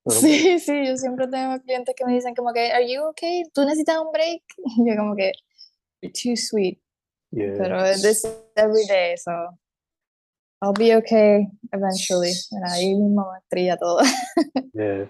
Pero, 0.04 0.20
Sí, 0.20 0.60
sí, 0.60 0.88
yo 0.88 0.98
siempre 0.98 1.28
tengo 1.28 1.60
clientes 1.62 1.94
que 1.96 2.06
me 2.06 2.14
dicen 2.14 2.34
como 2.36 2.52
que, 2.54 2.72
¿Are 2.72 2.86
you 2.92 3.04
okay? 3.10 3.44
¿Tú 3.54 3.62
necesitas 3.64 3.98
un 4.00 4.12
break? 4.12 4.44
Y 4.78 4.90
yo 4.90 4.96
como 4.98 5.16
que, 5.16 5.32
"You're 6.02 6.14
too 6.14 6.36
sweet. 6.36 6.80
yeah, 7.32 7.54
Pero 7.58 7.84
this 7.94 8.24
is 8.24 8.38
every 8.56 8.86
day, 8.88 9.16
so 9.18 9.32
I'll 10.62 10.74
be 10.74 10.96
okay 10.96 11.48
eventually. 11.72 12.32
Mira, 12.52 12.72
ahí 12.74 12.96
mismo 12.96 13.32
me 13.32 13.38
estrella 13.40 13.78
todo. 13.78 14.00
yeah. 14.74 15.10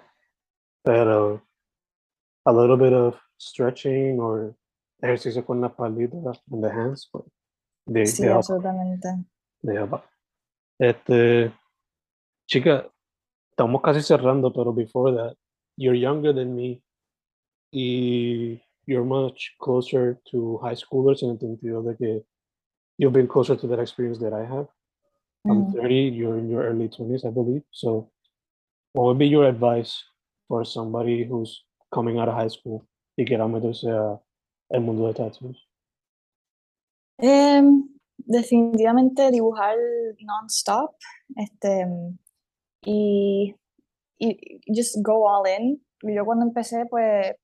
Pero, 0.84 1.42
a 2.46 2.52
little 2.52 2.78
bit 2.78 2.94
of 2.94 3.16
stretching 3.38 4.20
or 4.20 4.56
ejercicio 5.02 5.46
con 5.46 5.62
la 5.62 5.70
palita 5.70 6.16
and 6.52 6.64
the 6.64 6.70
hands, 6.72 7.08
but 7.14 7.24
they, 7.86 8.06
Sí, 8.06 8.24
they 8.24 8.28
help. 8.30 8.38
absolutamente. 8.40 9.08
They 9.64 9.76
help. 9.76 10.02
Este, 10.80 11.52
chica, 12.48 12.90
estamos 13.52 13.82
casi 13.82 14.02
cerrando, 14.02 14.52
pero 14.52 14.74
before 14.74 15.12
that, 15.14 15.36
you're 15.78 15.98
younger 15.98 16.34
than 16.34 16.56
me 16.56 16.82
y 17.72 18.62
you're 18.86 19.06
much 19.06 19.56
closer 19.60 20.20
to 20.32 20.58
high 20.60 20.76
schoolers 20.76 21.22
en 21.22 21.32
el 21.32 21.40
sentido 21.40 21.84
de 21.84 21.96
que 21.98 22.26
you've 22.98 23.14
been 23.14 23.28
closer 23.28 23.56
to 23.56 23.68
that 23.68 23.80
experience 23.80 24.20
that 24.20 24.34
I 24.34 24.46
have. 24.46 24.68
I'm 25.46 25.66
mm. 25.68 25.74
30, 25.74 25.96
you're 26.16 26.38
in 26.38 26.50
your 26.50 26.64
early 26.64 26.90
20s, 26.90 27.26
I 27.26 27.30
believe. 27.30 27.64
So, 27.72 28.10
what 28.94 29.06
would 29.06 29.20
be 29.20 29.28
your 29.28 29.46
advice 29.46 30.04
for 30.48 30.66
somebody 30.66 31.26
who's 31.26 31.64
coming 31.94 32.18
out 32.18 32.28
of 32.28 32.36
high 32.36 32.48
school 32.50 32.86
y 33.18 33.26
quiera 33.26 33.48
meterse 33.48 33.90
a 33.90 34.20
el 34.70 34.82
mundo 34.82 35.08
de 35.08 35.14
tattoos? 35.14 35.68
Em, 37.20 37.88
definitivamente 38.18 39.32
dibujar 39.32 39.76
non-stop. 40.22 40.96
Este, 41.36 41.86
y, 42.92 43.56
y 44.20 44.60
just 44.76 44.98
go 45.02 45.28
all 45.30 45.46
in. 45.48 45.82
Yo 46.04 46.26
cuando 46.26 46.46
empecé, 46.46 46.86
pues, 46.90 47.36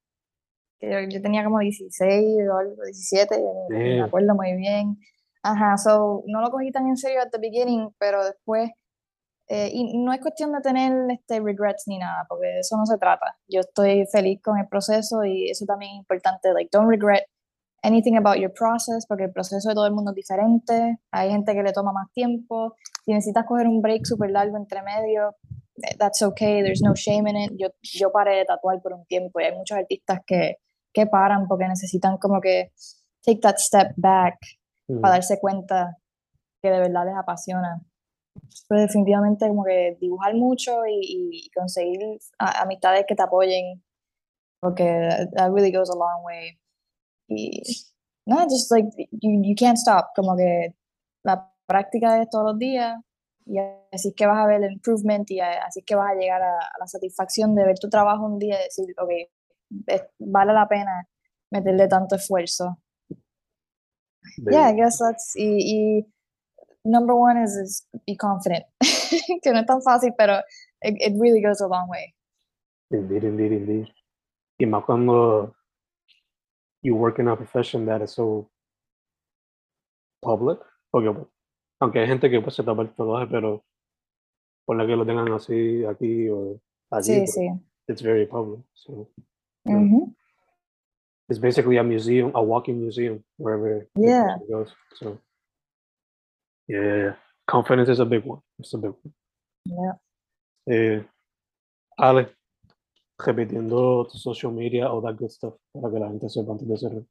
yo, 0.81 0.99
yo 1.09 1.21
tenía 1.21 1.43
como 1.43 1.59
16 1.59 2.37
o 2.51 2.57
algo, 2.57 2.83
17, 2.83 3.37
ni- 3.39 3.43
ni 3.43 3.83
me 3.97 4.01
acuerdo 4.03 4.35
muy 4.35 4.53
bien. 4.55 4.97
Ajá, 5.43 5.77
so 5.77 6.23
no 6.27 6.41
lo 6.41 6.49
cogí 6.51 6.71
tan 6.71 6.87
en 6.87 6.97
serio 6.97 7.21
at 7.21 7.29
the 7.31 7.37
beginning, 7.39 7.89
pero 7.99 8.23
después, 8.25 8.69
eh, 9.49 9.69
y 9.73 9.97
no 10.03 10.13
es 10.13 10.21
cuestión 10.21 10.53
de 10.53 10.61
tener 10.61 10.93
este, 11.11 11.39
regrets 11.41 11.83
ni 11.87 11.97
nada, 11.99 12.25
porque 12.29 12.47
de 12.47 12.59
eso 12.59 12.77
no 12.77 12.85
se 12.85 12.97
trata. 12.97 13.37
Yo 13.47 13.59
estoy 13.61 14.05
feliz 14.11 14.41
con 14.41 14.57
el 14.57 14.67
proceso 14.67 15.23
y 15.25 15.49
eso 15.49 15.65
también 15.65 15.93
es 15.93 15.97
importante, 15.99 16.53
like, 16.53 16.69
don't 16.71 16.89
regret 16.89 17.25
anything 17.83 18.15
about 18.17 18.37
your 18.37 18.51
process, 18.53 19.05
porque 19.07 19.25
el 19.25 19.31
proceso 19.31 19.69
de 19.69 19.75
todo 19.75 19.85
el 19.85 19.93
mundo 19.93 20.11
es 20.11 20.15
diferente, 20.15 20.97
hay 21.11 21.29
gente 21.29 21.53
que 21.53 21.63
le 21.63 21.73
toma 21.73 21.91
más 21.91 22.11
tiempo, 22.13 22.75
si 23.05 23.11
necesitas 23.13 23.45
coger 23.45 23.67
un 23.67 23.81
break 23.81 24.05
súper 24.05 24.31
largo 24.31 24.57
entre 24.57 24.81
medio, 24.81 25.35
eh, 25.83 25.95
that's 25.97 26.21
okay, 26.21 26.61
there's 26.63 26.81
no 26.81 26.93
shame 26.95 27.29
in 27.29 27.35
it. 27.35 27.51
Yo, 27.57 27.67
yo 27.81 28.11
paré 28.11 28.37
de 28.37 28.45
tatuar 28.45 28.81
por 28.81 28.93
un 28.93 29.05
tiempo 29.05 29.39
y 29.39 29.43
hay 29.45 29.55
muchos 29.55 29.77
artistas 29.77 30.21
que, 30.25 30.57
que 30.93 31.05
paran 31.07 31.47
porque 31.47 31.67
necesitan 31.67 32.17
como 32.17 32.39
que 32.39 32.71
take 33.25 33.39
that 33.41 33.57
step 33.57 33.93
back 33.97 34.37
Mm, 34.87 34.99
para 34.99 35.13
darse 35.13 35.39
cuenta 35.39 35.97
que 36.61 36.69
de 36.69 36.77
verdad 36.79 37.05
les 37.05 37.15
apasiona. 37.15 37.81
Pues 38.67 38.81
definitivamente 38.81 39.47
como 39.47 39.63
que 39.63 39.97
dibujar 40.01 40.35
mucho 40.35 40.85
y, 40.85 40.99
y 41.45 41.49
conseguir 41.51 41.99
a- 42.37 42.61
amistades 42.63 43.05
que 43.07 43.15
te 43.15 43.23
apoyen, 43.23 43.81
porque 44.59 44.83
that 45.35 45.51
really 45.51 45.71
goes 45.71 45.89
a 45.89 45.95
long 45.95 46.23
way. 46.25 46.59
Y 47.35 47.61
no, 48.25 48.43
just 48.49 48.71
like 48.71 48.87
you, 49.11 49.41
you 49.43 49.55
can't 49.55 49.77
stop, 49.77 50.07
como 50.15 50.35
que 50.37 50.75
la 51.23 51.51
práctica 51.67 52.21
es 52.21 52.29
todos 52.29 52.45
los 52.45 52.59
días 52.59 52.95
y 53.45 53.57
así 53.91 54.09
es 54.09 54.13
que 54.15 54.25
vas 54.25 54.37
a 54.37 54.47
ver 54.47 54.63
el 54.63 54.73
improvement 54.73 55.29
y 55.31 55.39
así 55.39 55.79
es 55.79 55.85
que 55.85 55.95
vas 55.95 56.11
a 56.11 56.15
llegar 56.15 56.41
a, 56.41 56.57
a 56.59 56.79
la 56.79 56.87
satisfacción 56.87 57.55
de 57.55 57.65
ver 57.65 57.77
tu 57.79 57.89
trabajo 57.89 58.25
un 58.25 58.39
día 58.39 58.59
y 58.59 58.63
decir, 58.63 58.93
ok, 58.97 59.09
es- 59.87 60.03
vale 60.19 60.53
la 60.53 60.67
pena 60.67 61.07
meterle 61.51 61.87
tanto 61.87 62.15
esfuerzo. 62.15 62.77
Yeah, 64.37 64.69
I 64.69 64.73
guess 64.75 64.97
that's 64.99 65.35
y, 65.35 65.99
y 65.99 66.05
number 66.85 67.13
one 67.13 67.37
is, 67.43 67.55
is 67.57 67.87
be 68.07 68.15
confident, 68.15 68.65
que 69.43 69.51
no 69.51 69.59
es 69.59 69.65
tan 69.65 69.81
fácil, 69.81 70.13
pero 70.17 70.39
it, 70.81 70.95
it 70.99 71.13
really 71.19 71.41
goes 71.41 71.61
a 71.61 71.67
long 71.67 71.89
way. 71.89 72.13
Indeed, 72.91 73.23
indeed, 73.23 73.51
indeed. 73.51 73.87
Y 74.59 74.65
más 74.65 74.85
cuando 74.85 75.55
you 76.83 76.95
work 76.95 77.17
in 77.19 77.27
a 77.27 77.35
profession 77.35 77.85
that 77.85 78.01
is 78.01 78.11
so 78.11 78.49
public, 80.21 80.59
porque 80.91 81.09
aunque 81.81 81.99
hay 81.99 82.07
gente 82.07 82.29
que 82.29 82.41
pues 82.41 82.55
se 82.55 82.63
tapa 82.63 82.81
el 82.83 82.89
tatuaje, 82.89 83.27
pero 83.27 83.63
por 84.65 84.77
la 84.77 84.85
que 84.85 84.95
lo 84.95 85.05
tengan 85.05 85.31
así 85.33 85.83
aquí 85.85 86.29
o 86.29 86.59
allí, 86.91 87.25
Sí, 87.25 87.27
sí. 87.27 87.59
it's 87.87 88.01
very 88.01 88.25
public. 88.25 88.61
So 88.73 89.09
Ujú. 89.65 90.13
it's 91.29 91.39
basically 91.39 91.77
a 91.77 91.83
museum, 91.83 92.31
a 92.35 92.41
walking 92.41 92.79
museum 92.81 93.23
wherever 93.37 93.87
Yeah. 93.95 94.37
person 94.37 94.47
goes. 94.49 94.75
So 94.95 95.19
yeah, 96.67 97.15
confidence 97.47 97.89
is 97.89 97.99
a 97.99 98.05
big 98.05 98.23
one. 98.25 98.41
It's 98.59 98.73
a 98.73 98.77
big 98.77 98.91
one. 98.91 99.13
Yeah. 99.65 99.93
Eh, 100.67 101.03
Ale, 101.97 102.29
repitiendo 103.25 104.07
tu 104.07 104.17
social 104.17 104.51
media, 104.51 104.91
all 104.91 105.01
that 105.01 105.15
good 105.15 105.29
stuff, 105.29 105.55
para 105.71 105.91
que 105.91 105.99
la 105.99 106.07
gente 106.07 106.29
sepa 106.29 106.51
antes 106.51 106.67
de 106.67 106.77
cerrar. 106.77 107.03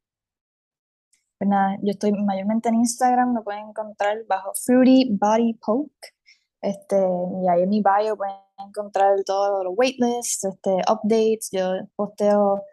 Pues 1.37 1.49
nada, 1.49 1.77
yo 1.81 1.91
estoy 1.91 2.11
mayormente 2.13 2.69
en 2.69 2.75
Instagram, 2.75 3.33
me 3.33 3.41
pueden 3.41 3.69
encontrar 3.69 4.23
bajo 4.27 4.51
Fruity 4.65 5.17
Body 5.19 5.53
Poke. 5.55 6.13
Este, 6.61 6.95
y 6.95 7.49
ahí 7.49 7.63
en 7.63 7.69
mi 7.69 7.81
bio 7.81 8.15
pueden 8.15 8.35
encontrar 8.65 9.21
todos 9.25 9.65
los 9.65 9.73
waitlists, 9.75 10.45
este, 10.45 10.71
updates. 10.89 11.49
Yo 11.51 11.73
posteo 11.95 12.63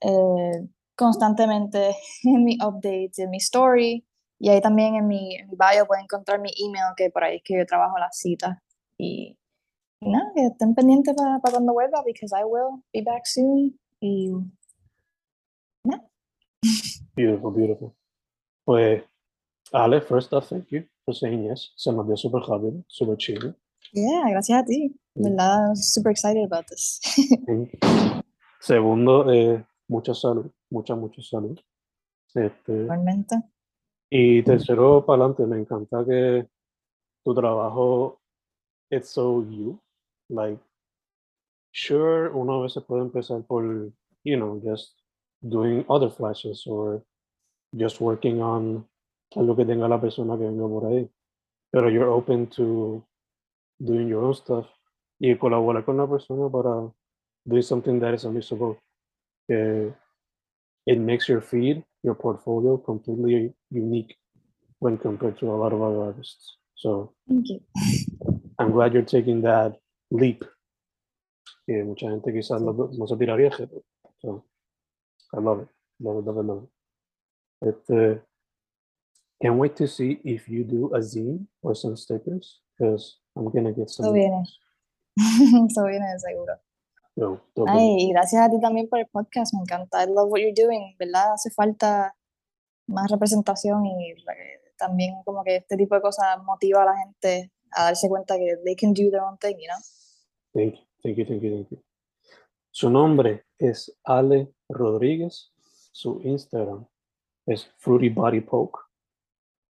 eh, 0.00 0.68
constantemente 0.96 1.94
en 2.24 2.44
mi 2.44 2.56
updates, 2.56 3.20
en 3.20 3.30
mi 3.30 3.36
story. 3.36 4.04
Y 4.38 4.48
ahí 4.50 4.60
también 4.60 4.96
en 4.96 5.06
mi, 5.06 5.36
en 5.36 5.48
mi 5.48 5.56
bio 5.56 5.86
pueden 5.86 6.04
encontrar 6.04 6.40
mi 6.40 6.50
email, 6.58 6.94
que 6.96 7.10
por 7.10 7.22
ahí 7.24 7.36
es 7.36 7.42
que 7.44 7.56
yo 7.56 7.66
trabajo 7.66 7.96
las 7.98 8.18
citas. 8.18 8.58
Y, 8.98 9.38
nada, 10.00 10.30
que 10.34 10.46
estén 10.46 10.74
pendientes 10.74 11.14
para 11.14 11.40
cuando 11.40 11.72
vuelva, 11.72 12.02
because 12.04 12.32
I 12.32 12.44
will 12.44 12.82
be 12.92 13.02
back 13.02 13.26
soon. 13.26 13.78
Y 14.00 14.30
Beautiful, 17.14 17.52
beautiful. 17.52 17.94
Pues, 18.64 19.02
Ale, 19.72 20.00
first 20.00 20.32
off, 20.32 20.48
thank 20.48 20.68
you 20.70 20.84
for 21.04 21.14
saying 21.14 21.44
yes. 21.44 21.72
Se 21.76 21.92
nos 21.92 22.06
dio 22.06 22.16
súper 22.16 22.42
rápido, 22.42 22.84
súper 22.88 23.16
chido. 23.16 23.54
yeah, 23.92 24.28
gracias 24.30 24.62
a 24.62 24.64
ti. 24.64 24.94
Mm. 25.14 25.22
¿Verdad? 25.22 25.74
Super 25.74 26.10
excited 26.10 26.44
about 26.44 26.66
this. 26.66 27.00
Segundo, 28.60 29.32
eh, 29.32 29.64
mucha 29.88 30.12
salud, 30.14 30.50
mucha, 30.70 30.94
mucha 30.94 31.22
salud. 31.22 31.58
Este, 32.34 32.82
Igualmente. 32.82 33.36
y 34.10 34.42
tercero, 34.42 35.04
para 35.06 35.24
adelante, 35.24 35.46
me 35.46 35.58
encanta 35.58 36.04
que 36.04 36.46
tu 37.24 37.34
trabajo 37.34 38.20
it's 38.90 39.10
so 39.10 39.42
you. 39.42 39.80
Like, 40.28 40.58
sure, 41.72 42.30
uno 42.34 42.60
a 42.60 42.62
veces 42.62 42.82
puede 42.84 43.02
empezar 43.02 43.46
por, 43.46 43.92
you 44.24 44.36
know, 44.36 44.60
just 44.64 44.94
doing 45.42 45.84
other 45.88 46.10
flashes 46.10 46.64
or 46.66 47.02
just 47.74 48.00
working 48.00 48.40
on 48.40 48.86
a 49.36 49.42
lo 49.42 49.54
que 49.54 49.64
tenga 49.64 49.88
la 49.88 50.00
persona 50.00 50.36
que 50.36 50.44
venga 50.44 50.66
por 50.66 50.84
ahí. 50.84 51.08
Pero 51.72 51.88
you're 51.88 52.10
open 52.10 52.46
to 52.48 53.04
doing 53.78 54.08
your 54.08 54.24
own 54.24 54.34
stuff 54.34 54.66
y 55.20 55.36
colaborar 55.36 55.84
con 55.84 55.96
la 55.96 56.06
persona 56.06 56.48
para 56.48 56.90
do 57.44 57.62
something 57.62 58.00
that 58.00 58.14
is 58.14 58.24
unmissable. 58.24 58.78
Uh, 59.50 59.92
it 60.86 60.98
makes 60.98 61.28
your 61.28 61.40
feed, 61.40 61.84
your 62.02 62.14
portfolio 62.14 62.76
completely 62.76 63.52
unique 63.70 64.16
when 64.78 64.96
compared 64.98 65.38
to 65.38 65.50
a 65.50 65.56
lot 65.56 65.72
of 65.72 65.82
other 65.82 66.02
artists. 66.02 66.56
So 66.74 67.12
Thank 67.28 67.48
you. 67.48 67.60
I'm 68.58 68.72
glad 68.72 68.92
you're 68.92 69.02
taking 69.02 69.42
that 69.42 69.78
leap. 70.10 70.42
Que 71.66 71.82
mucha 71.82 72.10
gente 72.10 72.32
quizás 72.32 72.60
no, 72.60 72.72
no 72.72 73.06
se 73.06 73.16
tiraría 73.16 73.48
a 73.48 73.50
hacer. 73.50 73.70
So 74.20 74.44
I 75.32 75.40
love 75.40 75.62
it. 75.62 75.68
Love 75.98 76.20
it, 76.20 76.26
love 76.26 76.38
it, 76.38 76.44
love 76.44 76.62
it. 76.62 76.70
It, 77.68 77.90
uh, 77.90 78.20
can't 79.40 79.58
wait 79.58 79.76
to 79.76 79.86
see 79.86 80.20
if 80.24 80.48
you 80.48 80.64
do 80.64 80.94
a 80.94 81.00
zine 81.00 81.46
or 81.62 81.74
some 81.74 81.96
stickers 81.96 82.60
because 82.72 83.18
I'm 83.34 83.50
gonna 83.50 83.72
get 83.72 83.90
some. 83.90 84.06
Eso 84.06 84.12
viene. 84.12 84.44
Eso 85.68 85.84
viene 85.84 86.06
de 86.12 86.18
seguro. 86.18 86.54
Dope. 87.16 87.64
Ay, 87.68 87.96
y 87.98 88.12
gracias 88.12 88.42
a 88.42 88.50
ti 88.50 88.60
también 88.60 88.88
por 88.88 88.98
el 88.98 89.06
podcast, 89.06 89.54
me 89.54 89.60
encanta. 89.60 90.02
I 90.02 90.06
love 90.06 90.30
what 90.30 90.40
you're 90.40 90.52
doing, 90.52 90.94
¿verdad? 90.98 91.32
Hace 91.32 91.50
falta 91.50 92.14
más 92.86 93.10
representación 93.10 93.86
y 93.86 94.14
también 94.76 95.22
como 95.24 95.42
que 95.42 95.56
este 95.56 95.76
tipo 95.76 95.94
de 95.94 96.02
cosas 96.02 96.42
motiva 96.44 96.82
a 96.82 96.86
la 96.86 96.96
gente 96.98 97.50
a 97.76 97.84
darse 97.84 98.08
cuenta 98.08 98.36
que 98.36 98.56
they 98.64 98.74
can 98.74 98.92
do 98.92 99.10
their 99.10 99.22
own 99.22 99.36
thing, 99.38 99.56
you 99.58 99.68
know? 99.68 99.78
Thank 100.54 100.74
you, 100.74 100.86
thank 101.02 101.18
you, 101.18 101.26
thank 101.26 101.42
you, 101.42 101.50
thank 101.50 101.70
you. 101.70 101.82
Su 102.70 102.90
nombre 102.90 103.46
es 103.58 103.90
Ale 104.04 104.52
Rodríguez. 104.68 105.52
Su 105.92 106.20
Instagram 106.22 106.86
es 107.46 107.70
Fruity 107.78 108.10
Body 108.10 108.40
Poke. 108.40 108.80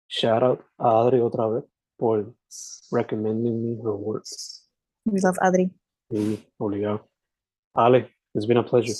Shout 0.08 0.42
out 0.42 0.64
a 0.78 1.00
Adri 1.00 1.20
otra 1.20 1.46
vez 1.48 1.64
por 1.98 2.34
recommending 2.90 3.62
me 3.62 3.82
her 3.82 3.94
work. 3.94 4.24
We 5.04 5.20
love 5.20 5.36
Adri. 5.40 5.70
Y 6.10 6.38
obligado. 6.58 7.08
Ale, 7.74 8.10
it's 8.34 8.46
been 8.46 8.58
a 8.58 8.62
pleasure. 8.62 8.94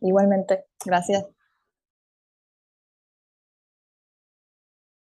Igualmente, 0.00 0.64
gracias. 0.84 1.24